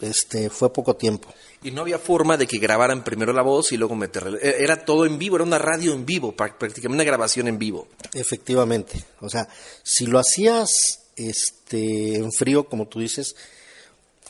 este, 0.00 0.50
fue 0.50 0.72
poco 0.72 0.96
tiempo. 0.96 1.28
Y 1.62 1.70
no 1.70 1.80
había 1.80 1.98
forma 1.98 2.36
de 2.36 2.46
que 2.46 2.58
grabaran 2.58 3.02
primero 3.02 3.32
la 3.32 3.42
voz 3.42 3.72
y 3.72 3.76
luego 3.76 3.94
meterla. 3.94 4.38
E, 4.38 4.62
era 4.62 4.84
todo 4.84 5.06
en 5.06 5.18
vivo, 5.18 5.36
era 5.36 5.44
una 5.44 5.58
radio 5.58 5.92
en 5.92 6.04
vivo, 6.04 6.32
prácticamente 6.32 6.88
una 6.88 7.04
grabación 7.04 7.48
en 7.48 7.58
vivo. 7.58 7.88
Efectivamente. 8.12 9.04
O 9.20 9.28
sea, 9.28 9.48
si 9.82 10.06
lo 10.06 10.18
hacías 10.18 11.00
este, 11.16 12.16
en 12.16 12.30
frío, 12.32 12.68
como 12.68 12.86
tú 12.86 13.00
dices, 13.00 13.34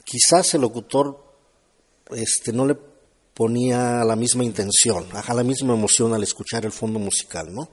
quizás 0.05 0.55
el 0.55 0.63
locutor 0.63 1.23
este, 2.11 2.53
no 2.53 2.65
le 2.67 2.77
ponía 3.37 4.03
la 4.03 4.17
misma 4.17 4.45
intención, 4.45 5.07
la 5.13 5.45
misma 5.45 5.75
emoción 5.75 6.15
al 6.15 6.23
escuchar 6.23 6.65
el 6.65 6.73
fondo 6.73 6.99
musical, 6.99 7.53
¿no? 7.53 7.69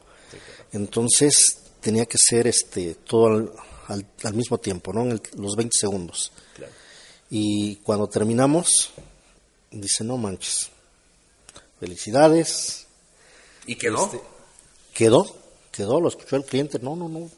Entonces 0.74 1.58
tenía 1.80 2.06
que 2.06 2.18
ser 2.18 2.48
este 2.48 2.96
todo 2.96 3.28
al, 3.88 4.06
al, 4.24 4.34
mismo 4.34 4.58
tiempo, 4.58 4.92
¿no? 4.92 5.04
En 5.04 5.22
los 5.38 5.56
20 5.56 5.72
segundos. 5.80 6.34
Y 7.30 7.78
cuando 7.78 8.08
terminamos, 8.08 8.92
dice, 9.72 10.04
no 10.04 10.18
manches, 10.18 10.70
felicidades. 11.80 12.86
¿Y 13.66 13.78
quedó? 13.78 14.06
Este, 14.06 14.22
quedó, 14.94 15.36
quedó, 15.72 16.02
lo 16.02 16.10
escuchó 16.10 16.36
el 16.36 16.44
cliente, 16.44 16.78
no, 16.80 16.98
no, 16.98 17.08
no, 17.08 17.30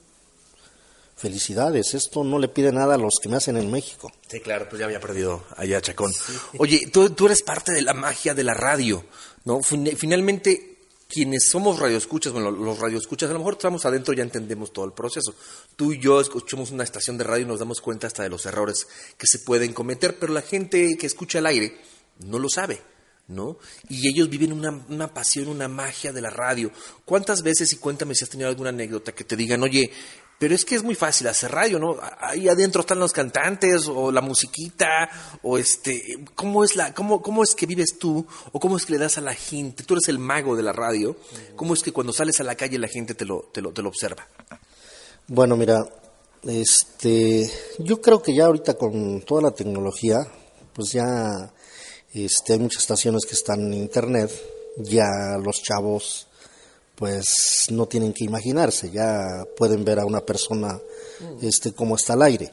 felicidades, 1.16 1.94
esto 1.94 2.24
no 2.24 2.40
le 2.40 2.48
pide 2.50 2.72
nada 2.72 2.96
a 2.96 2.98
los 2.98 3.16
que 3.22 3.30
me 3.30 3.38
hacen 3.38 3.58
en 3.58 3.72
México. 3.72 4.12
Sí, 4.28 4.40
claro, 4.42 4.68
pues 4.70 4.80
ya 4.80 4.86
había 4.86 5.00
perdido 5.00 5.44
allá 5.56 5.82
Chacón. 5.82 6.12
Oye, 6.58 6.88
tú, 6.92 7.10
tú, 7.12 7.28
eres 7.28 7.42
parte 7.42 7.72
de 7.72 7.82
la 7.82 7.94
magia 7.94 8.34
de 8.34 8.44
la 8.44 8.54
radio, 8.54 9.06
¿no? 9.46 9.62
Finalmente, 9.62 10.76
quienes 11.08 11.48
somos 11.50 11.80
radioescuchas, 11.80 12.34
bueno, 12.34 12.52
los 12.52 12.80
radioescuchas, 12.80 13.30
a 13.30 13.34
lo 13.34 13.40
mejor 13.40 13.54
estamos 13.54 13.86
adentro 13.86 14.14
ya 14.14 14.24
entendemos 14.24 14.74
todo 14.74 14.86
el 14.86 14.94
proceso. 14.94 15.34
Tú 15.76 15.94
y 15.94 16.00
yo 16.00 16.20
escuchamos 16.20 16.72
una 16.72 16.84
estación 16.84 17.18
de 17.18 17.24
radio 17.24 17.46
y 17.46 17.48
nos 17.48 17.60
damos 17.60 17.80
cuenta 17.80 18.08
hasta 18.08 18.24
de 18.24 18.30
los 18.30 18.46
errores 18.46 18.88
que 19.18 19.28
se 19.28 19.40
pueden 19.40 19.74
cometer, 19.74 20.20
pero 20.20 20.34
la 20.34 20.42
gente 20.42 20.98
que 20.98 21.08
escucha 21.08 21.40
el 21.40 21.46
aire 21.46 21.78
no 22.20 22.40
lo 22.40 22.50
sabe. 22.50 22.82
¿no? 23.28 23.58
Y 23.90 24.08
ellos 24.08 24.30
viven 24.30 24.54
una, 24.54 24.86
una, 24.88 25.12
pasión, 25.12 25.48
una 25.48 25.68
magia 25.68 26.12
de 26.12 26.22
la 26.22 26.30
radio. 26.30 26.72
¿Cuántas 27.06 27.42
veces, 27.42 27.74
y 27.74 27.78
cuéntame 27.78 28.14
si 28.14 28.24
has 28.24 28.30
tenido 28.30 28.50
alguna 28.50 28.70
anécdota, 28.70 29.14
que 29.14 29.24
te 29.24 29.36
digan, 29.36 29.64
oye, 29.64 29.92
pero 30.38 30.54
es 30.54 30.66
que 30.66 30.76
es 30.76 30.84
muy 30.84 30.96
fácil 30.96 31.28
hacer 31.28 31.52
radio, 31.52 31.80
¿no? 31.80 31.98
Ahí 32.20 32.50
adentro 32.50 32.82
están 32.82 33.00
los 33.00 33.14
cantantes 33.14 33.88
o 33.88 34.12
la 34.12 34.22
musiquita 34.22 35.10
o 35.44 35.58
este, 35.58 36.20
¿cómo 36.36 36.64
es 36.64 36.76
la 36.76 36.94
cómo 36.94 37.22
cómo 37.22 37.44
es 37.44 37.56
que 37.56 37.66
vives 37.66 37.98
tú 37.98 38.26
o 38.52 38.60
cómo 38.60 38.78
es 38.78 38.86
que 38.86 38.94
le 38.94 39.00
das 39.00 39.18
a 39.18 39.22
la 39.22 39.34
gente? 39.34 39.84
Tú 39.84 39.94
eres 39.94 40.10
el 40.10 40.20
mago 40.20 40.56
de 40.56 40.64
la 40.64 40.74
radio. 40.74 41.16
¿Cómo 41.56 41.74
es 41.74 41.82
que 41.82 41.94
cuando 41.94 42.12
sales 42.12 42.40
a 42.40 42.44
la 42.44 42.56
calle 42.56 42.78
la 42.78 42.88
gente 42.88 43.16
te 43.16 43.26
lo 43.26 43.50
te 43.54 43.62
lo, 43.62 43.72
te 43.72 43.82
lo 43.82 43.90
observa? 43.90 44.28
Bueno, 45.28 45.56
mira, 45.56 45.86
este, 46.44 47.50
yo 47.80 48.02
creo 48.02 48.22
que 48.22 48.36
ya 48.36 48.46
ahorita 48.46 48.76
con 48.76 49.22
toda 49.22 49.42
la 49.42 49.52
tecnología, 49.52 50.28
pues 50.74 50.92
ya 50.92 51.52
este 52.14 52.54
hay 52.54 52.60
muchas 52.60 52.82
estaciones 52.82 53.26
que 53.26 53.34
están 53.34 53.62
en 53.62 53.74
internet, 53.74 54.32
ya 54.78 55.38
los 55.42 55.62
chavos 55.64 56.28
pues 56.96 57.26
no 57.70 57.88
tienen 57.88 58.14
que 58.14 58.24
imaginarse, 58.24 58.90
ya 58.90 59.46
pueden 59.58 59.84
ver 59.84 60.00
a 60.00 60.06
una 60.06 60.26
persona 60.26 60.80
este 61.42 61.74
cómo 61.74 61.96
está 61.96 62.14
al 62.14 62.24
aire. 62.24 62.52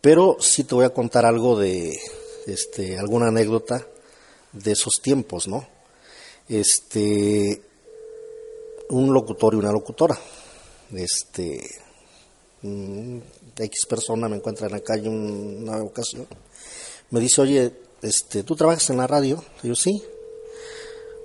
Pero 0.00 0.36
sí 0.40 0.64
te 0.64 0.74
voy 0.74 0.84
a 0.84 0.94
contar 0.94 1.26
algo 1.26 1.58
de 1.58 1.98
este 2.46 2.98
alguna 2.98 3.28
anécdota 3.28 3.86
de 4.52 4.72
esos 4.72 4.94
tiempos, 5.02 5.48
¿no? 5.48 5.68
Este 6.48 7.62
un 8.90 9.12
locutor 9.12 9.54
y 9.54 9.58
una 9.58 9.72
locutora. 9.72 10.18
Este 10.94 11.60
X 12.62 13.86
persona 13.86 14.28
me 14.28 14.36
encuentra 14.36 14.66
en 14.66 14.72
la 14.72 14.80
calle 14.80 15.08
una 15.08 15.82
ocasión. 15.82 16.26
Me 17.10 17.20
dice, 17.20 17.42
"Oye, 17.42 17.72
este, 18.02 18.42
¿tú 18.42 18.56
trabajas 18.56 18.88
en 18.90 18.96
la 18.96 19.06
radio?" 19.06 19.44
Y 19.62 19.68
yo, 19.68 19.74
"Sí." 19.74 20.02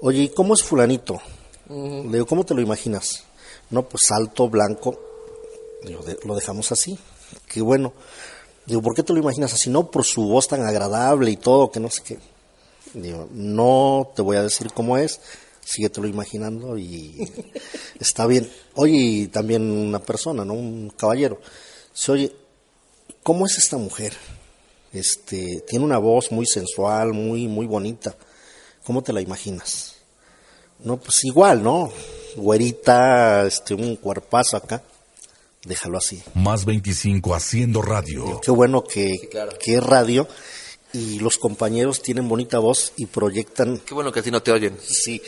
"Oye, 0.02 0.24
¿y 0.24 0.30
cómo 0.30 0.54
es 0.54 0.64
fulanito?" 0.64 1.22
Le 1.74 2.12
digo, 2.12 2.26
¿cómo 2.26 2.46
te 2.46 2.54
lo 2.54 2.62
imaginas? 2.62 3.24
No, 3.70 3.88
pues 3.88 4.04
alto, 4.12 4.50
blanco. 4.50 5.00
lo 6.24 6.36
dejamos 6.36 6.72
así. 6.72 6.98
Qué 7.48 7.62
bueno. 7.62 7.94
Digo, 8.66 8.82
¿por 8.82 8.96
qué 8.96 9.04
te 9.04 9.14
lo 9.14 9.20
imaginas 9.20 9.54
así? 9.54 9.70
No, 9.70 9.90
por 9.92 10.06
su 10.06 10.24
voz 10.28 10.48
tan 10.48 10.62
agradable 10.66 11.32
y 11.32 11.38
todo, 11.38 11.72
que 11.72 11.80
no 11.80 11.90
sé 11.90 12.04
qué. 12.04 12.20
Digo, 12.94 13.28
no 13.32 14.12
te 14.16 14.22
voy 14.22 14.38
a 14.38 14.44
decir 14.44 14.72
cómo 14.72 14.98
es, 14.98 15.20
síguetelo 15.66 16.08
imaginando 16.08 16.78
y 16.78 17.28
está 18.00 18.26
bien. 18.28 18.50
Oye, 18.76 19.30
también 19.32 19.70
una 19.70 20.00
persona, 20.00 20.46
¿no? 20.46 20.54
Un 20.54 20.92
caballero. 20.96 21.40
Dice, 21.94 22.12
oye, 22.12 22.36
¿cómo 23.24 23.46
es 23.46 23.58
esta 23.58 23.78
mujer? 23.78 24.14
Este, 24.94 25.64
tiene 25.68 25.84
una 25.84 25.98
voz 25.98 26.32
muy 26.32 26.46
sensual, 26.46 27.14
muy, 27.14 27.48
muy 27.48 27.66
bonita. 27.66 28.16
¿Cómo 28.86 29.02
te 29.02 29.12
la 29.12 29.22
imaginas? 29.22 29.96
No, 30.80 30.98
pues 30.98 31.24
igual, 31.24 31.64
¿no? 31.64 31.92
Güerita, 32.36 33.46
este, 33.46 33.74
un 33.74 33.96
cuerpazo 33.96 34.58
acá. 34.58 34.84
Déjalo 35.66 35.98
así. 35.98 36.22
Más 36.34 36.66
25 36.66 37.36
haciendo 37.36 37.82
radio. 37.82 38.42
qué 38.42 38.52
bueno 38.52 38.84
que, 38.84 39.30
que 39.60 39.76
es 39.76 39.84
radio 39.84 40.28
y 40.94 41.20
los 41.20 41.38
compañeros 41.38 42.02
tienen 42.02 42.28
bonita 42.28 42.60
voz 42.60 42.94
y 42.98 43.08
proyectan. 43.08 43.80
Qué 43.80 43.94
bueno 43.94 44.12
que 44.12 44.20
a 44.20 44.24
ti 44.24 44.32
no 44.32 44.44
te 44.44 44.52
oyen. 44.52 44.78
Sí, 44.82 45.22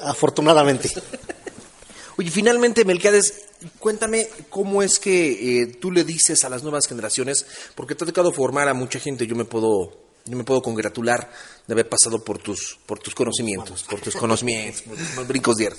afortunadamente. 0.00 0.90
Oye, 2.16 2.30
finalmente, 2.30 2.84
Melquiades, 2.84 3.46
cuéntame 3.78 4.28
cómo 4.48 4.82
es 4.82 4.98
que 4.98 5.62
eh, 5.62 5.66
tú 5.66 5.90
le 5.90 6.04
dices 6.04 6.44
a 6.44 6.48
las 6.48 6.62
nuevas 6.62 6.86
generaciones, 6.86 7.46
porque 7.74 7.94
te 7.94 8.04
ha 8.04 8.06
tocado 8.06 8.32
formar 8.32 8.68
a 8.68 8.74
mucha 8.74 8.98
gente, 8.98 9.26
yo 9.26 9.36
me 9.36 9.44
puedo, 9.44 9.92
yo 10.30 10.36
me 10.36 10.44
puedo 10.44 10.62
congratular 10.62 11.28
de 11.66 11.72
haber 11.72 11.88
pasado 11.88 12.22
por 12.22 12.38
tus, 12.38 12.78
por 12.86 13.00
tus 13.00 13.14
conocimientos, 13.14 13.82
por 13.82 14.00
tus 14.00 14.14
conocimientos, 14.14 14.82
por 14.82 14.96
tus 14.96 15.26
brincos 15.26 15.56
de 15.56 15.74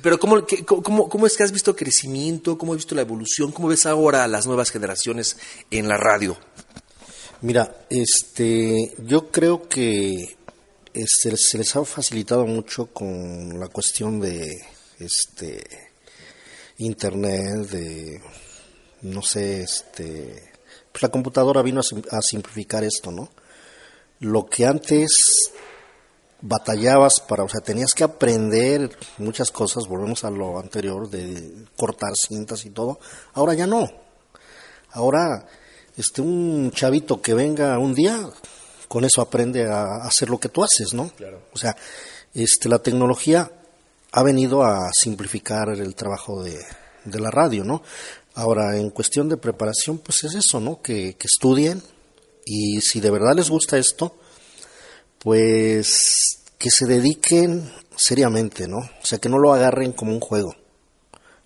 Pero 0.00 0.20
¿cómo, 0.20 0.46
cómo, 0.64 1.08
¿cómo 1.08 1.26
es 1.26 1.36
que 1.36 1.42
has 1.42 1.50
visto 1.50 1.74
crecimiento? 1.74 2.56
¿Cómo 2.56 2.72
has 2.72 2.78
visto 2.78 2.94
la 2.94 3.02
evolución? 3.02 3.50
¿Cómo 3.50 3.68
ves 3.68 3.86
ahora 3.86 4.22
a 4.22 4.28
las 4.28 4.46
nuevas 4.46 4.70
generaciones 4.70 5.36
en 5.70 5.88
la 5.88 5.96
radio? 5.96 6.38
Mira, 7.40 7.86
este, 7.90 8.94
yo 8.98 9.30
creo 9.30 9.68
que 9.68 10.36
este, 10.94 11.36
se 11.36 11.58
les 11.58 11.74
ha 11.74 11.84
facilitado 11.84 12.46
mucho 12.46 12.86
con 12.86 13.58
la 13.58 13.66
cuestión 13.66 14.20
de 14.20 14.56
este 15.00 15.64
internet, 16.78 17.68
de 17.68 18.20
no 19.02 19.22
sé, 19.22 19.62
este, 19.62 20.52
pues 20.92 21.02
la 21.02 21.08
computadora 21.08 21.62
vino 21.62 21.80
a, 21.80 22.16
a 22.16 22.22
simplificar 22.22 22.84
esto, 22.84 23.10
¿no? 23.10 23.30
Lo 24.20 24.46
que 24.46 24.66
antes 24.66 25.52
batallabas 26.40 27.20
para, 27.20 27.44
o 27.44 27.48
sea, 27.48 27.60
tenías 27.60 27.92
que 27.92 28.04
aprender 28.04 28.96
muchas 29.18 29.50
cosas, 29.50 29.86
volvemos 29.88 30.24
a 30.24 30.30
lo 30.30 30.58
anterior 30.58 31.08
de 31.08 31.66
cortar 31.76 32.12
cintas 32.14 32.64
y 32.64 32.70
todo, 32.70 32.98
ahora 33.34 33.54
ya 33.54 33.66
no. 33.66 33.88
Ahora, 34.92 35.46
este, 35.96 36.22
un 36.22 36.70
chavito 36.72 37.20
que 37.20 37.34
venga 37.34 37.78
un 37.78 37.94
día, 37.94 38.18
con 38.86 39.04
eso 39.04 39.20
aprende 39.20 39.66
a 39.66 40.04
hacer 40.04 40.30
lo 40.30 40.38
que 40.38 40.48
tú 40.48 40.62
haces, 40.62 40.94
¿no? 40.94 41.10
O 41.52 41.58
sea, 41.58 41.76
este, 42.34 42.68
la 42.68 42.78
tecnología 42.78 43.50
ha 44.12 44.22
venido 44.22 44.62
a 44.62 44.90
simplificar 44.92 45.68
el 45.70 45.94
trabajo 45.94 46.42
de, 46.42 46.58
de 47.04 47.20
la 47.20 47.30
radio, 47.30 47.64
¿no? 47.64 47.82
Ahora, 48.34 48.76
en 48.76 48.90
cuestión 48.90 49.28
de 49.28 49.36
preparación, 49.36 49.98
pues 49.98 50.22
es 50.24 50.34
eso, 50.34 50.60
¿no? 50.60 50.80
Que, 50.80 51.16
que 51.18 51.26
estudien 51.26 51.82
y 52.48 52.80
si 52.80 53.00
de 53.00 53.10
verdad 53.10 53.34
les 53.36 53.50
gusta 53.50 53.76
esto, 53.76 54.16
pues 55.18 56.40
que 56.56 56.70
se 56.70 56.86
dediquen 56.86 57.70
seriamente, 57.94 58.66
¿no? 58.66 58.78
O 58.78 59.04
sea, 59.04 59.18
que 59.18 59.28
no 59.28 59.38
lo 59.38 59.52
agarren 59.52 59.92
como 59.92 60.12
un 60.12 60.20
juego. 60.20 60.54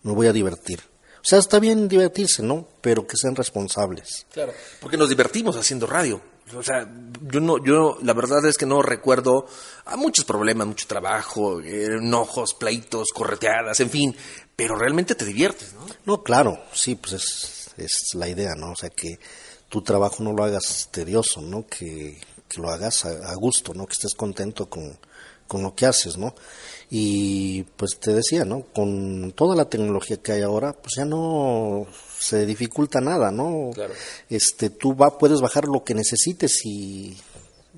Me 0.04 0.12
voy 0.12 0.28
a 0.28 0.32
divertir. 0.32 0.80
O 1.16 1.24
sea, 1.24 1.40
está 1.40 1.58
bien 1.58 1.88
divertirse, 1.88 2.42
¿no? 2.42 2.68
Pero 2.80 3.06
que 3.06 3.16
sean 3.16 3.34
responsables. 3.34 4.26
Claro. 4.32 4.52
Porque 4.80 4.96
nos 4.96 5.08
divertimos 5.08 5.56
haciendo 5.56 5.86
radio. 5.86 6.20
O 6.54 6.62
sea, 6.62 6.88
yo 7.22 7.40
no, 7.40 7.64
yo 7.64 7.98
la 8.02 8.12
verdad 8.12 8.44
es 8.46 8.56
que 8.56 8.66
no 8.66 8.82
recuerdo 8.82 9.46
a 9.84 9.96
muchos 9.96 10.24
problemas, 10.24 10.66
mucho 10.66 10.86
trabajo, 10.86 11.60
eh, 11.60 11.86
enojos, 11.86 12.54
pleitos, 12.54 13.08
correteadas, 13.12 13.80
en 13.80 13.90
fin, 13.90 14.16
pero 14.54 14.76
realmente 14.76 15.14
te 15.14 15.24
diviertes, 15.24 15.72
¿no? 15.72 15.86
No, 16.04 16.22
claro, 16.22 16.60
sí, 16.72 16.96
pues 16.96 17.12
es, 17.14 17.70
es 17.76 18.14
la 18.14 18.28
idea, 18.28 18.54
¿no? 18.56 18.72
O 18.72 18.76
sea, 18.76 18.90
que 18.90 19.18
tu 19.72 19.80
trabajo 19.80 20.22
no 20.22 20.34
lo 20.34 20.44
hagas 20.44 20.90
tedioso, 20.90 21.40
¿no? 21.40 21.66
Que, 21.66 22.20
que 22.46 22.60
lo 22.60 22.68
hagas 22.68 23.06
a, 23.06 23.30
a 23.30 23.34
gusto, 23.36 23.72
¿no? 23.72 23.86
Que 23.86 23.92
estés 23.92 24.12
contento 24.14 24.68
con, 24.68 24.98
con 25.48 25.62
lo 25.62 25.74
que 25.74 25.86
haces, 25.86 26.18
¿no? 26.18 26.34
Y 26.90 27.62
pues 27.78 27.98
te 27.98 28.12
decía, 28.12 28.44
¿no? 28.44 28.66
Con 28.74 29.32
toda 29.32 29.56
la 29.56 29.70
tecnología 29.70 30.18
que 30.18 30.32
hay 30.32 30.42
ahora, 30.42 30.74
pues 30.74 30.96
ya 30.98 31.06
no 31.06 31.86
se 32.18 32.44
dificulta 32.44 33.00
nada, 33.00 33.30
¿no? 33.30 33.70
Claro. 33.72 33.94
Este, 34.28 34.68
tú 34.68 34.94
va, 34.94 35.16
puedes 35.16 35.40
bajar 35.40 35.64
lo 35.64 35.82
que 35.82 35.94
necesites 35.94 36.66
y, 36.66 37.16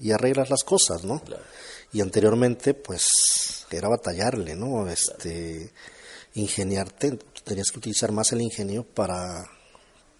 y 0.00 0.10
arreglas 0.10 0.50
las 0.50 0.64
cosas, 0.64 1.04
¿no? 1.04 1.22
Y 1.92 2.00
anteriormente, 2.00 2.74
pues, 2.74 3.66
era 3.70 3.88
batallarle, 3.88 4.56
¿no? 4.56 4.88
Este, 4.88 5.70
ingeniarte, 6.34 7.20
tenías 7.44 7.70
que 7.70 7.78
utilizar 7.78 8.10
más 8.10 8.32
el 8.32 8.42
ingenio 8.42 8.82
para, 8.82 9.48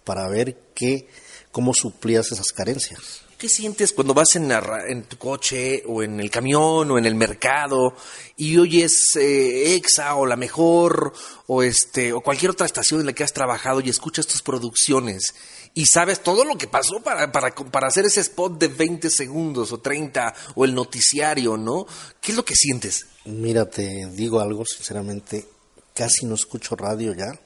para 0.05 0.29
ver 0.29 0.57
qué, 0.73 1.09
cómo 1.51 1.73
suplías 1.73 2.31
esas 2.31 2.53
carencias. 2.53 3.25
¿Qué 3.37 3.49
sientes 3.49 3.91
cuando 3.91 4.13
vas 4.13 4.37
en, 4.37 4.47
la 4.47 4.85
en 4.87 5.03
tu 5.03 5.17
coche 5.17 5.83
o 5.87 6.01
en 6.01 6.21
el 6.21 6.31
camión 6.31 6.89
o 6.89 6.97
en 6.97 7.05
el 7.05 7.15
mercado 7.15 7.93
y 8.37 8.57
oyes 8.57 9.17
eh, 9.17 9.75
Exa 9.75 10.15
o 10.15 10.25
La 10.25 10.37
Mejor 10.37 11.11
o 11.47 11.61
este 11.61 12.13
o 12.13 12.21
cualquier 12.21 12.51
otra 12.51 12.65
estación 12.65 13.01
en 13.01 13.07
la 13.07 13.13
que 13.13 13.25
has 13.25 13.33
trabajado 13.33 13.81
y 13.81 13.89
escuchas 13.89 14.25
tus 14.25 14.41
producciones 14.41 15.33
y 15.73 15.85
sabes 15.87 16.23
todo 16.23 16.45
lo 16.45 16.57
que 16.57 16.67
pasó 16.67 17.01
para, 17.01 17.33
para, 17.33 17.53
para 17.53 17.87
hacer 17.87 18.05
ese 18.05 18.21
spot 18.21 18.57
de 18.57 18.69
20 18.69 19.09
segundos 19.09 19.73
o 19.73 19.79
30 19.79 20.33
o 20.55 20.63
el 20.63 20.73
noticiario, 20.73 21.57
¿no? 21.57 21.85
¿Qué 22.21 22.31
es 22.31 22.37
lo 22.37 22.45
que 22.45 22.55
sientes? 22.55 23.07
Mira, 23.25 23.69
te 23.69 24.07
digo 24.11 24.39
algo, 24.39 24.65
sinceramente, 24.65 25.45
casi 25.93 26.25
no 26.25 26.35
escucho 26.35 26.77
radio 26.77 27.13
ya. 27.13 27.37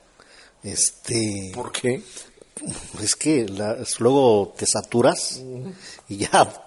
Este, 0.62 1.52
¿Por 1.56 1.72
qué? 1.72 2.04
Es 3.02 3.15
que 3.15 3.45
la- 3.48 3.78
luego 4.00 4.54
te 4.58 4.65
saturas 4.65 5.41
y 6.08 6.17
ya 6.17 6.65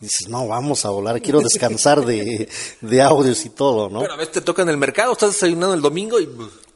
dices, 0.00 0.28
no, 0.28 0.46
vamos 0.48 0.84
a 0.84 0.90
volar, 0.90 1.20
quiero 1.22 1.40
descansar 1.40 2.04
de, 2.04 2.48
de 2.80 3.02
audios 3.02 3.44
y 3.44 3.50
todo, 3.50 3.88
¿no? 3.88 4.00
Bueno, 4.00 4.14
a 4.14 4.16
veces 4.16 4.32
te 4.34 4.40
toca 4.40 4.62
en 4.62 4.68
el 4.68 4.76
mercado, 4.76 5.12
estás 5.12 5.32
desayunando 5.32 5.74
el 5.74 5.80
domingo 5.82 6.20
y... 6.20 6.28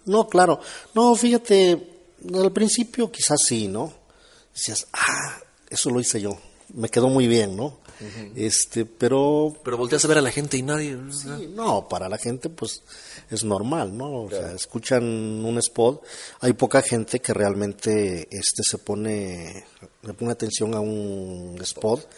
No, 0.04 0.28
claro. 0.28 0.60
No, 0.94 1.14
fíjate, 1.16 1.88
al 2.34 2.52
principio 2.52 3.10
quizás 3.10 3.38
sí, 3.44 3.66
¿no? 3.68 3.92
Decías, 4.54 4.86
ah, 4.92 5.38
eso 5.68 5.90
lo 5.90 6.00
hice 6.00 6.20
yo. 6.20 6.38
Me 6.74 6.88
quedó 6.88 7.08
muy 7.08 7.26
bien, 7.26 7.56
¿no? 7.56 7.78
Este, 8.34 8.84
pero 8.84 9.56
Pero 9.64 9.76
volteas 9.76 10.04
a 10.04 10.08
ver 10.08 10.18
a 10.18 10.22
la 10.22 10.30
gente 10.30 10.56
y 10.56 10.62
nadie... 10.62 10.98
sí, 11.10 11.48
no, 11.54 11.88
para 11.88 12.08
la 12.08 12.18
gente 12.18 12.48
pues 12.50 12.82
es 13.30 13.44
normal, 13.44 13.96
¿no? 13.96 14.22
O 14.22 14.30
sea, 14.30 14.52
escuchan 14.52 15.04
un 15.04 15.58
spot, 15.58 16.02
hay 16.40 16.52
poca 16.52 16.82
gente 16.82 17.20
que 17.20 17.32
realmente 17.32 18.28
este 18.30 18.62
se 18.62 18.78
pone 18.78 19.64
le 20.02 20.14
pone 20.14 20.32
atención 20.32 20.74
a 20.74 20.80
un 20.80 21.58
spot 21.62 22.08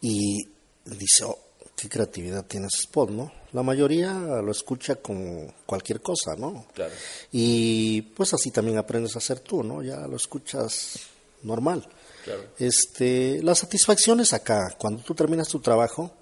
y 0.00 0.48
dice, 0.84 1.24
"Oh, 1.24 1.38
qué 1.76 1.88
creatividad 1.88 2.44
tiene 2.46 2.66
ese 2.66 2.80
spot, 2.82 3.10
¿no? 3.10 3.32
La 3.52 3.62
mayoría 3.62 4.12
lo 4.12 4.50
escucha 4.50 4.96
con 4.96 5.52
cualquier 5.66 6.00
cosa, 6.00 6.34
¿no? 6.36 6.66
Claro. 6.74 6.92
Y 7.32 8.02
pues 8.02 8.34
así 8.34 8.50
también 8.50 8.78
aprendes 8.78 9.14
a 9.14 9.18
hacer 9.18 9.40
tú, 9.40 9.62
¿no? 9.62 9.82
Ya 9.82 10.06
lo 10.06 10.16
escuchas 10.16 11.00
normal. 11.42 11.86
Claro. 12.24 12.42
Este, 12.58 13.40
la 13.42 13.54
satisfacción 13.54 14.20
es 14.20 14.32
acá, 14.32 14.74
cuando 14.78 15.02
tú 15.02 15.14
terminas 15.14 15.48
tu 15.48 15.60
trabajo, 15.60 16.12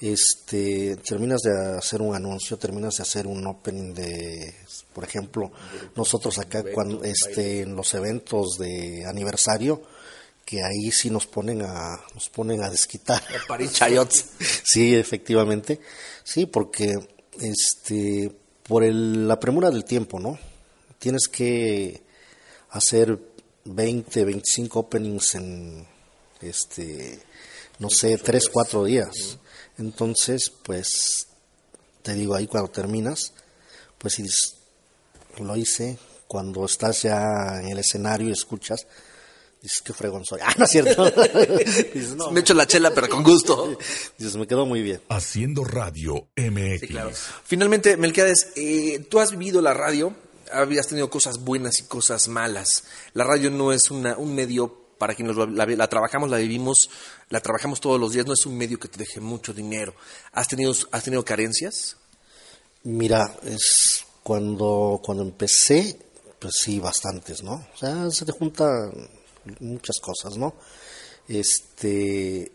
este, 0.00 0.96
terminas 0.96 1.40
de 1.42 1.76
hacer 1.78 2.02
un 2.02 2.14
anuncio, 2.14 2.56
terminas 2.58 2.96
de 2.96 3.02
hacer 3.02 3.26
un 3.26 3.46
opening 3.46 3.94
de, 3.94 4.54
por 4.92 5.04
ejemplo, 5.04 5.52
nosotros 5.94 6.38
acá 6.38 6.64
cuando, 6.72 7.04
este, 7.04 7.60
en 7.62 7.76
los 7.76 7.94
eventos 7.94 8.58
de 8.58 9.04
aniversario, 9.06 9.82
que 10.44 10.60
ahí 10.62 10.90
sí 10.90 11.08
nos 11.08 11.26
ponen 11.28 11.62
a, 11.62 12.00
nos 12.14 12.28
ponen 12.30 12.62
a 12.64 12.70
desquitar. 12.70 13.22
Chayots. 13.70 14.24
Sí, 14.64 14.94
efectivamente. 14.96 15.80
Sí, 16.24 16.46
porque 16.46 16.92
este 17.40 18.32
por 18.64 18.82
el- 18.84 19.26
la 19.28 19.38
premura 19.38 19.70
del 19.70 19.84
tiempo, 19.84 20.18
¿no? 20.18 20.38
Tienes 20.98 21.28
que 21.28 22.02
hacer 22.70 23.18
20, 23.64 24.24
25 24.24 24.78
openings 24.78 25.34
en 25.34 25.86
este 26.40 27.20
no 27.78 27.90
sé, 27.90 28.16
3, 28.16 28.48
4 28.48 28.84
días. 28.84 29.38
Entonces, 29.78 30.52
pues 30.62 31.26
te 32.02 32.14
digo 32.14 32.34
ahí 32.34 32.46
cuando 32.46 32.70
terminas, 32.70 33.32
pues 33.98 34.14
si 34.14 34.24
lo 35.42 35.56
hice 35.56 35.98
cuando 36.28 36.64
estás 36.64 37.02
ya 37.02 37.60
en 37.60 37.68
el 37.68 37.78
escenario 37.78 38.28
y 38.28 38.32
escuchas 38.32 38.86
dices 39.62 39.80
qué 39.82 39.92
fregón 39.92 40.24
soy. 40.24 40.40
Ah, 40.42 40.54
no 40.58 40.64
es 40.64 40.70
cierto. 40.70 41.10
dices, 41.94 42.16
no, 42.16 42.30
Me 42.30 42.40
echo 42.40 42.54
la 42.54 42.66
chela, 42.66 42.92
pero 42.92 43.08
con 43.08 43.22
gusto. 43.22 43.78
dices, 44.18 44.36
me 44.36 44.46
quedó 44.46 44.66
muy 44.66 44.82
bien. 44.82 45.00
Haciendo 45.08 45.64
radio 45.64 46.28
MX. 46.36 46.80
Sí, 46.80 46.86
claro. 46.88 47.12
Finalmente, 47.44 47.96
Melquiades, 47.96 48.52
eh, 48.56 49.06
tú 49.08 49.20
has 49.20 49.30
vivido 49.30 49.62
la 49.62 49.72
radio, 49.72 50.14
habías 50.52 50.86
tenido 50.86 51.10
cosas 51.10 51.38
buenas 51.38 51.78
y 51.80 51.84
cosas 51.84 52.28
malas. 52.28 52.84
La 53.14 53.24
radio 53.24 53.50
no 53.50 53.72
es 53.72 53.90
una, 53.90 54.16
un 54.16 54.34
medio 54.34 54.82
para 54.98 55.14
quienes 55.14 55.36
la, 55.36 55.66
la 55.66 55.88
trabajamos, 55.88 56.30
la 56.30 56.36
vivimos, 56.36 56.88
la 57.28 57.40
trabajamos 57.40 57.80
todos 57.80 57.98
los 57.98 58.12
días, 58.12 58.26
no 58.26 58.34
es 58.34 58.46
un 58.46 58.56
medio 58.56 58.78
que 58.78 58.88
te 58.88 58.98
deje 58.98 59.20
mucho 59.20 59.52
dinero. 59.52 59.94
¿Has 60.32 60.46
tenido, 60.46 60.72
has 60.92 61.02
tenido 61.02 61.24
carencias? 61.24 61.96
Mira, 62.84 63.36
es 63.42 64.04
cuando, 64.22 65.00
cuando 65.04 65.24
empecé, 65.24 65.98
pues 66.38 66.54
sí, 66.62 66.78
bastantes, 66.78 67.42
¿no? 67.42 67.66
O 67.74 67.76
sea, 67.76 68.10
se 68.10 68.24
te 68.24 68.32
juntan 68.32 68.92
muchas 69.60 69.98
cosas, 70.00 70.36
¿no? 70.36 70.54
Este, 71.28 72.52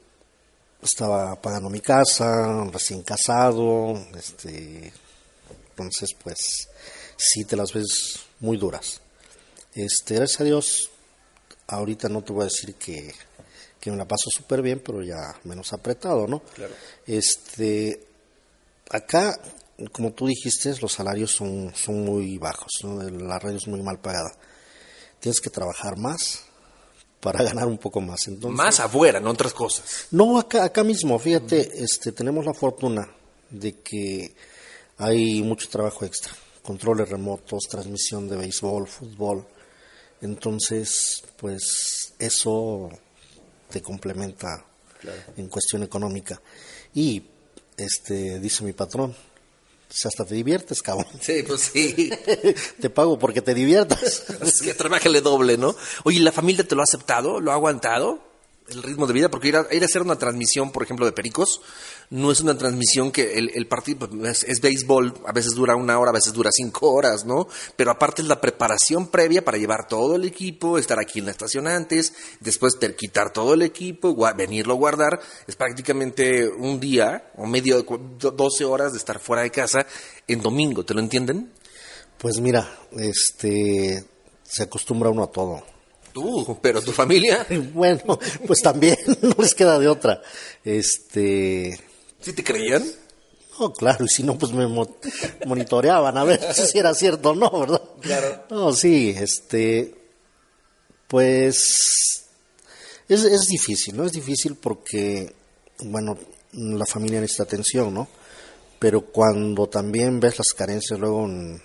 estaba 0.81 1.41
pagando 1.41 1.69
mi 1.69 1.81
casa, 1.81 2.65
recién 2.71 3.01
casado, 3.03 3.93
este, 4.17 4.93
entonces, 5.71 6.13
pues, 6.23 6.69
sí 7.17 7.43
te 7.45 7.55
las 7.55 7.73
ves 7.73 8.19
muy 8.39 8.57
duras. 8.57 9.01
Este, 9.73 10.15
gracias 10.15 10.41
a 10.41 10.43
Dios, 10.43 10.89
ahorita 11.67 12.09
no 12.09 12.23
te 12.23 12.33
voy 12.33 12.43
a 12.43 12.45
decir 12.45 12.75
que, 12.75 13.13
que 13.79 13.91
me 13.91 13.97
la 13.97 14.07
paso 14.07 14.29
súper 14.29 14.61
bien, 14.61 14.81
pero 14.83 15.03
ya 15.03 15.35
menos 15.43 15.73
apretado, 15.73 16.27
¿no? 16.27 16.39
Claro. 16.39 16.73
Este, 17.05 18.07
acá 18.89 19.39
como 19.91 20.11
tú 20.11 20.27
dijiste, 20.27 20.73
los 20.81 20.91
salarios 20.91 21.31
son, 21.31 21.71
son 21.75 22.03
muy 22.03 22.37
bajos, 22.37 22.71
¿no? 22.83 23.01
la 23.03 23.37
radio 23.37 23.57
es 23.57 23.67
muy 23.67 23.81
mal 23.81 23.99
pagada. 23.99 24.31
Tienes 25.19 25.39
que 25.39 25.49
trabajar 25.49 25.97
más 25.97 26.43
para 27.19 27.43
ganar 27.43 27.67
un 27.67 27.77
poco 27.77 28.01
más. 28.01 28.27
Entonces, 28.27 28.57
más 28.57 28.79
afuera, 28.79 29.19
no 29.19 29.31
otras 29.31 29.53
cosas. 29.53 30.07
No, 30.11 30.39
acá, 30.39 30.63
acá 30.63 30.83
mismo, 30.83 31.17
fíjate, 31.19 31.83
este, 31.83 32.11
tenemos 32.11 32.45
la 32.45 32.53
fortuna 32.53 33.07
de 33.49 33.79
que 33.81 34.35
hay 34.97 35.41
mucho 35.43 35.69
trabajo 35.69 36.05
extra, 36.05 36.33
controles 36.67 37.07
remotos, 37.07 37.63
transmisión 37.69 38.27
de 38.27 38.35
béisbol, 38.35 38.89
fútbol. 38.89 39.47
Entonces, 40.19 41.23
pues 41.37 42.13
eso 42.19 42.89
te 43.69 43.81
complementa 43.81 44.65
en 45.37 45.47
cuestión 45.47 45.83
económica. 45.83 46.41
Y 46.93 47.23
este 47.77 48.41
dice 48.41 48.65
mi 48.65 48.73
patrón, 48.73 49.15
si 49.87 50.09
hasta 50.09 50.25
te 50.25 50.35
diviertes, 50.35 50.81
cabrón. 50.81 51.07
Sí, 51.21 51.41
pues 51.47 51.61
sí. 51.61 52.11
te 52.81 52.89
pago 52.89 53.17
porque 53.17 53.41
te 53.41 53.53
diviertas. 53.53 54.25
es 54.41 54.61
que 54.61 54.73
trabajale 54.73 55.21
doble, 55.21 55.57
¿no? 55.57 55.73
Oye, 56.03 56.19
¿la 56.19 56.33
familia 56.33 56.67
te 56.67 56.75
lo 56.75 56.81
ha 56.81 56.83
aceptado? 56.83 57.39
¿Lo 57.39 57.51
ha 57.51 57.55
aguantado? 57.55 58.27
el 58.69 58.83
ritmo 58.83 59.07
de 59.07 59.13
vida, 59.13 59.29
porque 59.29 59.47
ir 59.47 59.55
a, 59.55 59.67
ir 59.71 59.81
a, 59.81 59.85
hacer 59.85 60.01
una 60.01 60.17
transmisión, 60.17 60.71
por 60.71 60.83
ejemplo, 60.83 61.05
de 61.05 61.11
Pericos, 61.11 61.61
no 62.09 62.31
es 62.31 62.39
una 62.39 62.57
transmisión 62.57 63.11
que 63.11 63.33
el, 63.33 63.67
partido 63.67 64.09
pues, 64.09 64.43
es, 64.43 64.61
béisbol, 64.61 65.13
a 65.25 65.33
veces 65.33 65.55
dura 65.55 65.75
una 65.75 65.99
hora, 65.99 66.11
a 66.11 66.13
veces 66.13 66.31
dura 66.33 66.49
cinco 66.53 66.91
horas, 66.91 67.25
¿no? 67.25 67.47
Pero 67.75 67.91
aparte 67.91 68.21
es 68.21 68.27
la 68.27 68.39
preparación 68.39 69.07
previa 69.07 69.43
para 69.43 69.57
llevar 69.57 69.87
todo 69.87 70.15
el 70.15 70.23
equipo, 70.23 70.77
estar 70.77 70.99
aquí 70.99 71.19
en 71.19 71.25
la 71.25 71.31
estación 71.31 71.67
antes, 71.67 72.13
después 72.39 72.77
quitar 72.97 73.33
todo 73.33 73.53
el 73.53 73.61
equipo, 73.61 74.15
venirlo 74.35 74.73
a 74.73 74.77
guardar, 74.77 75.19
es 75.47 75.55
prácticamente 75.55 76.47
un 76.47 76.79
día 76.79 77.31
o 77.35 77.45
medio, 77.45 77.83
12 77.83 78.65
horas 78.65 78.93
de 78.93 78.99
estar 78.99 79.19
fuera 79.19 79.43
de 79.43 79.51
casa 79.51 79.85
en 80.27 80.41
domingo, 80.41 80.85
¿te 80.85 80.93
lo 80.93 81.01
entienden? 81.01 81.51
Pues 82.17 82.39
mira, 82.39 82.79
este, 82.91 84.03
se 84.43 84.63
acostumbra 84.63 85.09
uno 85.09 85.23
a 85.23 85.31
todo 85.31 85.63
Tú, 86.13 86.57
pero 86.63 86.81
tu 86.81 86.91
familia. 86.91 87.45
bueno, 87.73 88.17
pues 88.47 88.61
también 88.63 88.97
no 89.21 89.35
les 89.37 89.53
queda 89.53 89.77
de 89.77 89.87
otra. 89.87 90.19
Este. 90.63 91.79
¿Sí 92.27 92.33
te 92.33 92.43
creían? 92.43 92.83
No, 93.57 93.71
claro, 93.71 94.03
y 94.03 94.09
si 94.09 94.21
no, 94.21 94.37
pues 94.37 94.51
me 94.51 94.67
monitoreaban 95.45 96.17
a 96.17 96.25
ver 96.25 96.41
si 96.53 96.77
era 96.77 96.93
cierto 96.93 97.29
o 97.29 97.35
no, 97.35 97.49
¿verdad? 97.57 97.81
Claro. 98.01 98.43
No, 98.49 98.73
sí, 98.73 99.15
este. 99.17 99.95
Pues. 101.07 102.25
Es, 103.07 103.23
es 103.23 103.47
difícil, 103.47 103.95
¿no? 103.95 104.03
Es 104.03 104.11
difícil 104.11 104.55
porque, 104.55 105.33
bueno, 105.85 106.17
la 106.51 106.85
familia 106.85 107.21
necesita 107.21 107.43
atención, 107.43 107.93
¿no? 107.93 108.09
Pero 108.77 109.05
cuando 109.05 109.67
también 109.67 110.19
ves 110.19 110.37
las 110.37 110.51
carencias 110.51 110.99
luego 110.99 111.23
en 111.23 111.63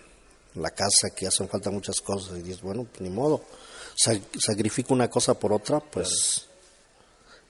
la 0.55 0.71
casa, 0.71 1.11
que 1.11 1.27
hacen 1.27 1.49
falta 1.49 1.71
muchas 1.71 2.01
cosas, 2.01 2.39
y 2.39 2.43
dices, 2.43 2.63
bueno, 2.63 2.87
pues 2.89 3.01
ni 3.01 3.11
modo 3.11 3.43
sacrifico 3.97 4.95
una 4.95 5.11
cosa 5.11 5.35
por 5.35 5.53
otra, 5.53 5.81
pues 5.81 6.47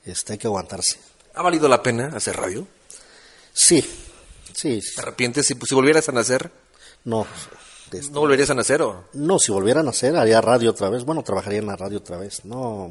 este, 0.07 0.33
hay 0.33 0.39
que 0.39 0.47
aguantarse. 0.47 0.97
¿Ha 1.35 1.43
valido 1.43 1.69
la 1.69 1.83
pena 1.83 2.09
hacer 2.17 2.37
radio? 2.37 2.67
Sí, 3.53 3.85
sí. 4.55 4.81
¿Te 4.95 5.01
arrepientes 5.03 5.47
si, 5.47 5.55
si 5.55 5.75
volvieras 5.75 6.09
a 6.09 6.13
nacer? 6.13 6.51
No. 7.05 7.27
Este, 7.93 8.11
¿No 8.11 8.21
volverías 8.21 8.51
a 8.51 8.55
nacer 8.55 8.81
o? 8.83 9.09
No, 9.13 9.39
si 9.39 9.53
volviera 9.53 9.81
a 9.81 9.83
nacer 9.83 10.17
haría 10.17 10.41
radio 10.41 10.71
otra 10.71 10.89
vez. 10.89 11.05
Bueno, 11.05 11.23
trabajaría 11.23 11.59
en 11.59 11.67
la 11.67 11.77
radio 11.77 11.99
otra 11.99 12.17
vez. 12.17 12.45
No, 12.45 12.91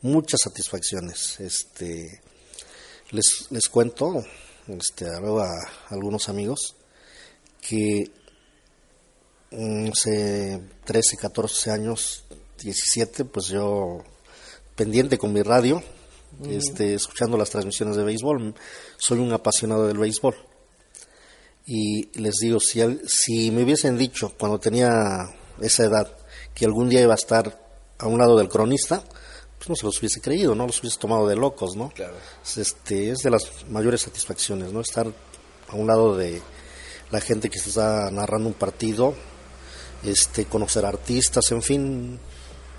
muchas 0.00 0.40
satisfacciones. 0.42 1.38
Este, 1.40 2.22
les, 3.10 3.46
les 3.50 3.68
cuento, 3.68 4.24
este, 4.66 5.06
a 5.06 5.48
algunos 5.90 6.28
amigos 6.28 6.76
que 7.60 8.10
mm, 9.50 9.90
hace 9.92 10.60
13, 10.84 11.16
14 11.18 11.70
años 11.70 12.24
17, 12.62 13.24
pues 13.26 13.46
yo 13.48 14.02
pendiente 14.74 15.18
con 15.18 15.32
mi 15.32 15.42
radio, 15.42 15.82
este, 16.48 16.94
escuchando 16.94 17.36
las 17.36 17.50
transmisiones 17.50 17.96
de 17.96 18.04
béisbol. 18.04 18.54
Soy 18.96 19.18
un 19.18 19.32
apasionado 19.32 19.86
del 19.86 19.98
béisbol. 19.98 20.34
Y 21.66 22.10
les 22.20 22.34
digo, 22.36 22.60
si, 22.60 22.80
si 23.06 23.50
me 23.50 23.62
hubiesen 23.62 23.96
dicho 23.96 24.34
cuando 24.38 24.58
tenía 24.58 24.90
esa 25.60 25.84
edad 25.84 26.16
que 26.54 26.64
algún 26.66 26.88
día 26.88 27.00
iba 27.00 27.14
a 27.14 27.16
estar 27.16 27.60
a 27.98 28.06
un 28.06 28.18
lado 28.18 28.36
del 28.36 28.48
cronista, 28.48 29.02
pues 29.56 29.68
no 29.68 29.76
se 29.76 29.86
los 29.86 29.98
hubiese 29.98 30.20
creído, 30.20 30.54
no 30.54 30.66
los 30.66 30.80
hubiese 30.80 30.98
tomado 30.98 31.26
de 31.26 31.36
locos, 31.36 31.74
¿no? 31.74 31.90
Claro. 31.90 32.14
Este, 32.56 33.10
es 33.10 33.18
de 33.20 33.30
las 33.30 33.66
mayores 33.70 34.02
satisfacciones, 34.02 34.72
¿no? 34.72 34.80
Estar 34.80 35.06
a 35.68 35.74
un 35.74 35.86
lado 35.86 36.16
de 36.16 36.42
la 37.10 37.20
gente 37.20 37.48
que 37.48 37.58
se 37.58 37.70
está 37.70 38.10
narrando 38.10 38.48
un 38.48 38.54
partido, 38.54 39.14
este, 40.02 40.44
conocer 40.44 40.84
artistas, 40.84 41.50
en 41.52 41.62
fin, 41.62 42.20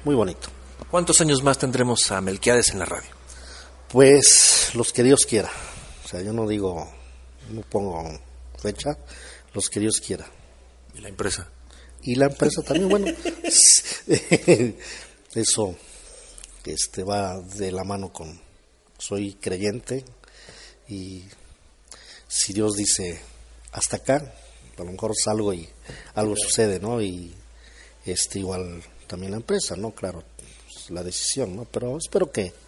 muy 0.03 0.13
bonito. 0.13 0.49
¿Cuántos 0.91 1.21
años 1.21 1.41
más 1.41 1.57
tendremos 1.57 2.11
a 2.11 2.21
Melquiades 2.21 2.69
en 2.69 2.79
la 2.79 2.85
radio? 2.85 3.14
Pues 3.95 4.71
los 4.73 4.91
que 4.91 5.03
Dios 5.03 5.25
quiera. 5.25 5.49
O 6.03 6.08
sea, 6.10 6.21
yo 6.21 6.34
no 6.34 6.45
digo, 6.49 6.86
no 7.49 7.62
pongo 7.62 8.03
fecha, 8.62 8.97
los 9.53 9.69
que 9.69 9.79
Dios 9.79 10.01
quiera. 10.05 10.29
¿Y 10.95 10.99
la 10.99 11.08
empresa? 11.08 11.49
Y 12.01 12.15
la 12.15 12.25
empresa 12.25 12.62
también, 12.62 12.89
bueno, 12.89 13.08
eso 15.34 15.75
este, 16.65 17.03
va 17.05 17.39
de 17.39 17.71
la 17.71 17.86
mano 17.86 18.12
con, 18.12 18.38
soy 18.97 19.36
creyente 19.36 20.03
y 20.89 21.23
si 22.27 22.51
Dios 22.51 22.73
dice 22.75 23.21
hasta 23.71 23.95
acá, 23.95 24.36
a 24.77 24.84
lo 24.84 24.91
mejor 24.91 25.13
salgo 25.15 25.53
y 25.53 25.69
algo 26.15 26.36
sucede, 26.36 26.81
¿no? 26.81 27.01
Y 27.01 27.34
este 28.05 28.39
igual 28.39 28.84
también 29.08 29.31
la 29.31 29.38
empresa, 29.38 29.77
¿no? 29.77 29.91
Claro, 29.91 30.21
pues, 30.36 30.89
la 30.89 31.01
decisión, 31.01 31.55
¿no? 31.55 31.63
Pero 31.63 31.97
espero 31.97 32.29
que 32.29 32.64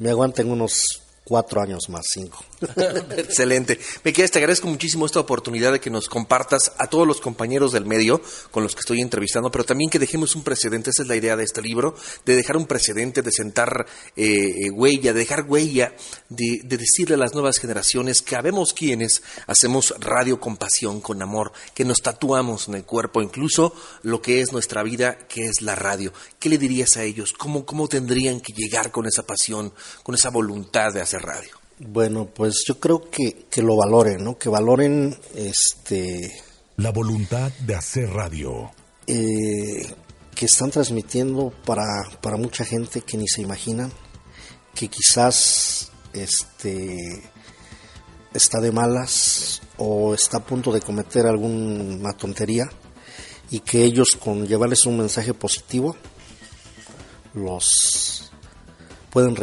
me 0.00 0.10
aguanten 0.10 0.50
unos 0.50 1.02
cuatro 1.24 1.60
años 1.60 1.88
más, 1.88 2.06
cinco. 2.12 2.44
Excelente. 3.16 3.78
Me 4.04 4.12
quedas, 4.12 4.30
te 4.30 4.38
agradezco 4.38 4.66
muchísimo 4.66 5.06
esta 5.06 5.20
oportunidad 5.20 5.72
de 5.72 5.80
que 5.80 5.90
nos 5.90 6.08
compartas 6.08 6.72
a 6.78 6.88
todos 6.88 7.06
los 7.06 7.20
compañeros 7.20 7.72
del 7.72 7.86
medio 7.86 8.20
con 8.50 8.62
los 8.62 8.74
que 8.74 8.80
estoy 8.80 9.00
entrevistando, 9.00 9.50
pero 9.50 9.64
también 9.64 9.90
que 9.90 9.98
dejemos 9.98 10.34
un 10.34 10.42
precedente, 10.42 10.90
esa 10.90 11.02
es 11.02 11.08
la 11.08 11.16
idea 11.16 11.36
de 11.36 11.44
este 11.44 11.62
libro, 11.62 11.94
de 12.24 12.36
dejar 12.36 12.56
un 12.56 12.66
precedente, 12.66 13.22
de 13.22 13.32
sentar 13.32 13.86
eh, 14.16 14.26
eh, 14.26 14.70
huella, 14.70 15.12
de 15.12 15.20
dejar 15.20 15.44
huella, 15.46 15.94
de, 16.28 16.60
decirle 16.64 17.14
a 17.14 17.18
las 17.18 17.34
nuevas 17.34 17.58
generaciones 17.58 18.22
que 18.22 18.36
habemos 18.36 18.72
quienes 18.72 19.22
hacemos 19.46 19.94
radio 19.98 20.40
con 20.40 20.56
pasión, 20.56 21.00
con 21.00 21.22
amor, 21.22 21.52
que 21.74 21.84
nos 21.84 22.02
tatuamos 22.02 22.68
en 22.68 22.74
el 22.74 22.84
cuerpo, 22.84 23.22
incluso 23.22 23.74
lo 24.02 24.20
que 24.20 24.40
es 24.40 24.52
nuestra 24.52 24.82
vida, 24.82 25.18
que 25.28 25.46
es 25.46 25.62
la 25.62 25.74
radio. 25.74 26.12
¿Qué 26.38 26.48
le 26.48 26.58
dirías 26.58 26.96
a 26.96 27.04
ellos? 27.04 27.32
¿Cómo, 27.32 27.64
cómo 27.64 27.88
tendrían 27.88 28.40
que 28.40 28.52
llegar 28.52 28.90
con 28.90 29.06
esa 29.06 29.24
pasión, 29.24 29.72
con 30.02 30.14
esa 30.14 30.30
voluntad 30.30 30.92
de 30.92 31.00
hacer 31.00 31.09
radio? 31.18 31.50
Bueno, 31.78 32.26
pues 32.26 32.62
yo 32.66 32.78
creo 32.78 33.10
que, 33.10 33.46
que 33.50 33.62
lo 33.62 33.76
valoren, 33.76 34.22
¿no? 34.22 34.36
Que 34.38 34.48
valoren 34.48 35.16
este... 35.34 36.30
La 36.76 36.90
voluntad 36.90 37.50
de 37.66 37.74
hacer 37.74 38.10
radio. 38.10 38.70
Eh, 39.06 39.94
que 40.34 40.46
están 40.46 40.70
transmitiendo 40.70 41.52
para, 41.64 41.84
para 42.20 42.36
mucha 42.36 42.64
gente 42.64 43.00
que 43.00 43.16
ni 43.16 43.28
se 43.28 43.42
imaginan, 43.42 43.92
que 44.74 44.88
quizás 44.88 45.90
este, 46.12 46.96
está 48.32 48.60
de 48.60 48.72
malas 48.72 49.60
o 49.76 50.14
está 50.14 50.38
a 50.38 50.44
punto 50.44 50.72
de 50.72 50.80
cometer 50.80 51.26
alguna 51.26 52.12
tontería 52.12 52.70
y 53.50 53.60
que 53.60 53.84
ellos 53.84 54.16
con 54.18 54.46
llevarles 54.46 54.86
un 54.86 54.98
mensaje 54.98 55.34
positivo 55.34 55.96
los 57.34 57.99
pueden 59.10 59.34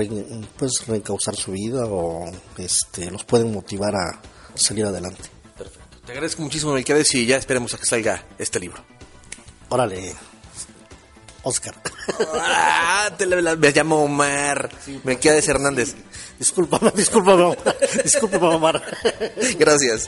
pues, 0.58 0.88
reencauzar 0.88 1.36
su 1.36 1.51
vida 1.51 1.86
o 1.86 2.32
este, 2.58 3.12
los 3.12 3.23
pueden 3.23 3.53
motivar 3.53 3.95
a 3.95 4.21
salir 4.56 4.86
adelante. 4.86 5.23
Perfecto. 5.58 5.97
Te 6.06 6.12
agradezco 6.13 6.41
muchísimo, 6.41 6.73
Melquiades, 6.73 7.13
y 7.15 7.25
ya 7.25 7.38
esperemos 7.38 7.73
a 7.73 7.77
que 7.77 7.86
salga 7.86 8.23
este 8.38 8.60
libro. 8.60 8.84
Órale, 9.69 10.15
Oscar. 11.43 11.75
Ah, 12.34 13.10
me 13.58 13.71
llamo 13.71 14.03
Omar. 14.03 14.69
Me 14.88 14.99
Melquiades 15.03 15.47
Hernández. 15.47 15.95
Discúlpame, 16.39 16.91
discúlpame, 16.95 17.58
discúlpame, 18.03 18.47
Omar. 18.47 18.82
Gracias. 19.58 20.08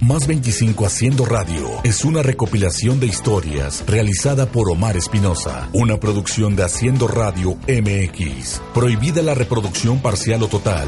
Más 0.00 0.28
25 0.28 0.86
Haciendo 0.86 1.24
Radio 1.26 1.68
es 1.82 2.04
una 2.04 2.22
recopilación 2.22 3.00
de 3.00 3.06
historias 3.06 3.82
realizada 3.84 4.46
por 4.46 4.70
Omar 4.70 4.96
Espinosa, 4.96 5.68
una 5.72 5.98
producción 5.98 6.54
de 6.54 6.62
Haciendo 6.62 7.08
Radio 7.08 7.56
MX. 7.66 8.60
Prohibida 8.72 9.22
la 9.22 9.34
reproducción 9.34 10.00
parcial 10.00 10.44
o 10.44 10.46
total. 10.46 10.86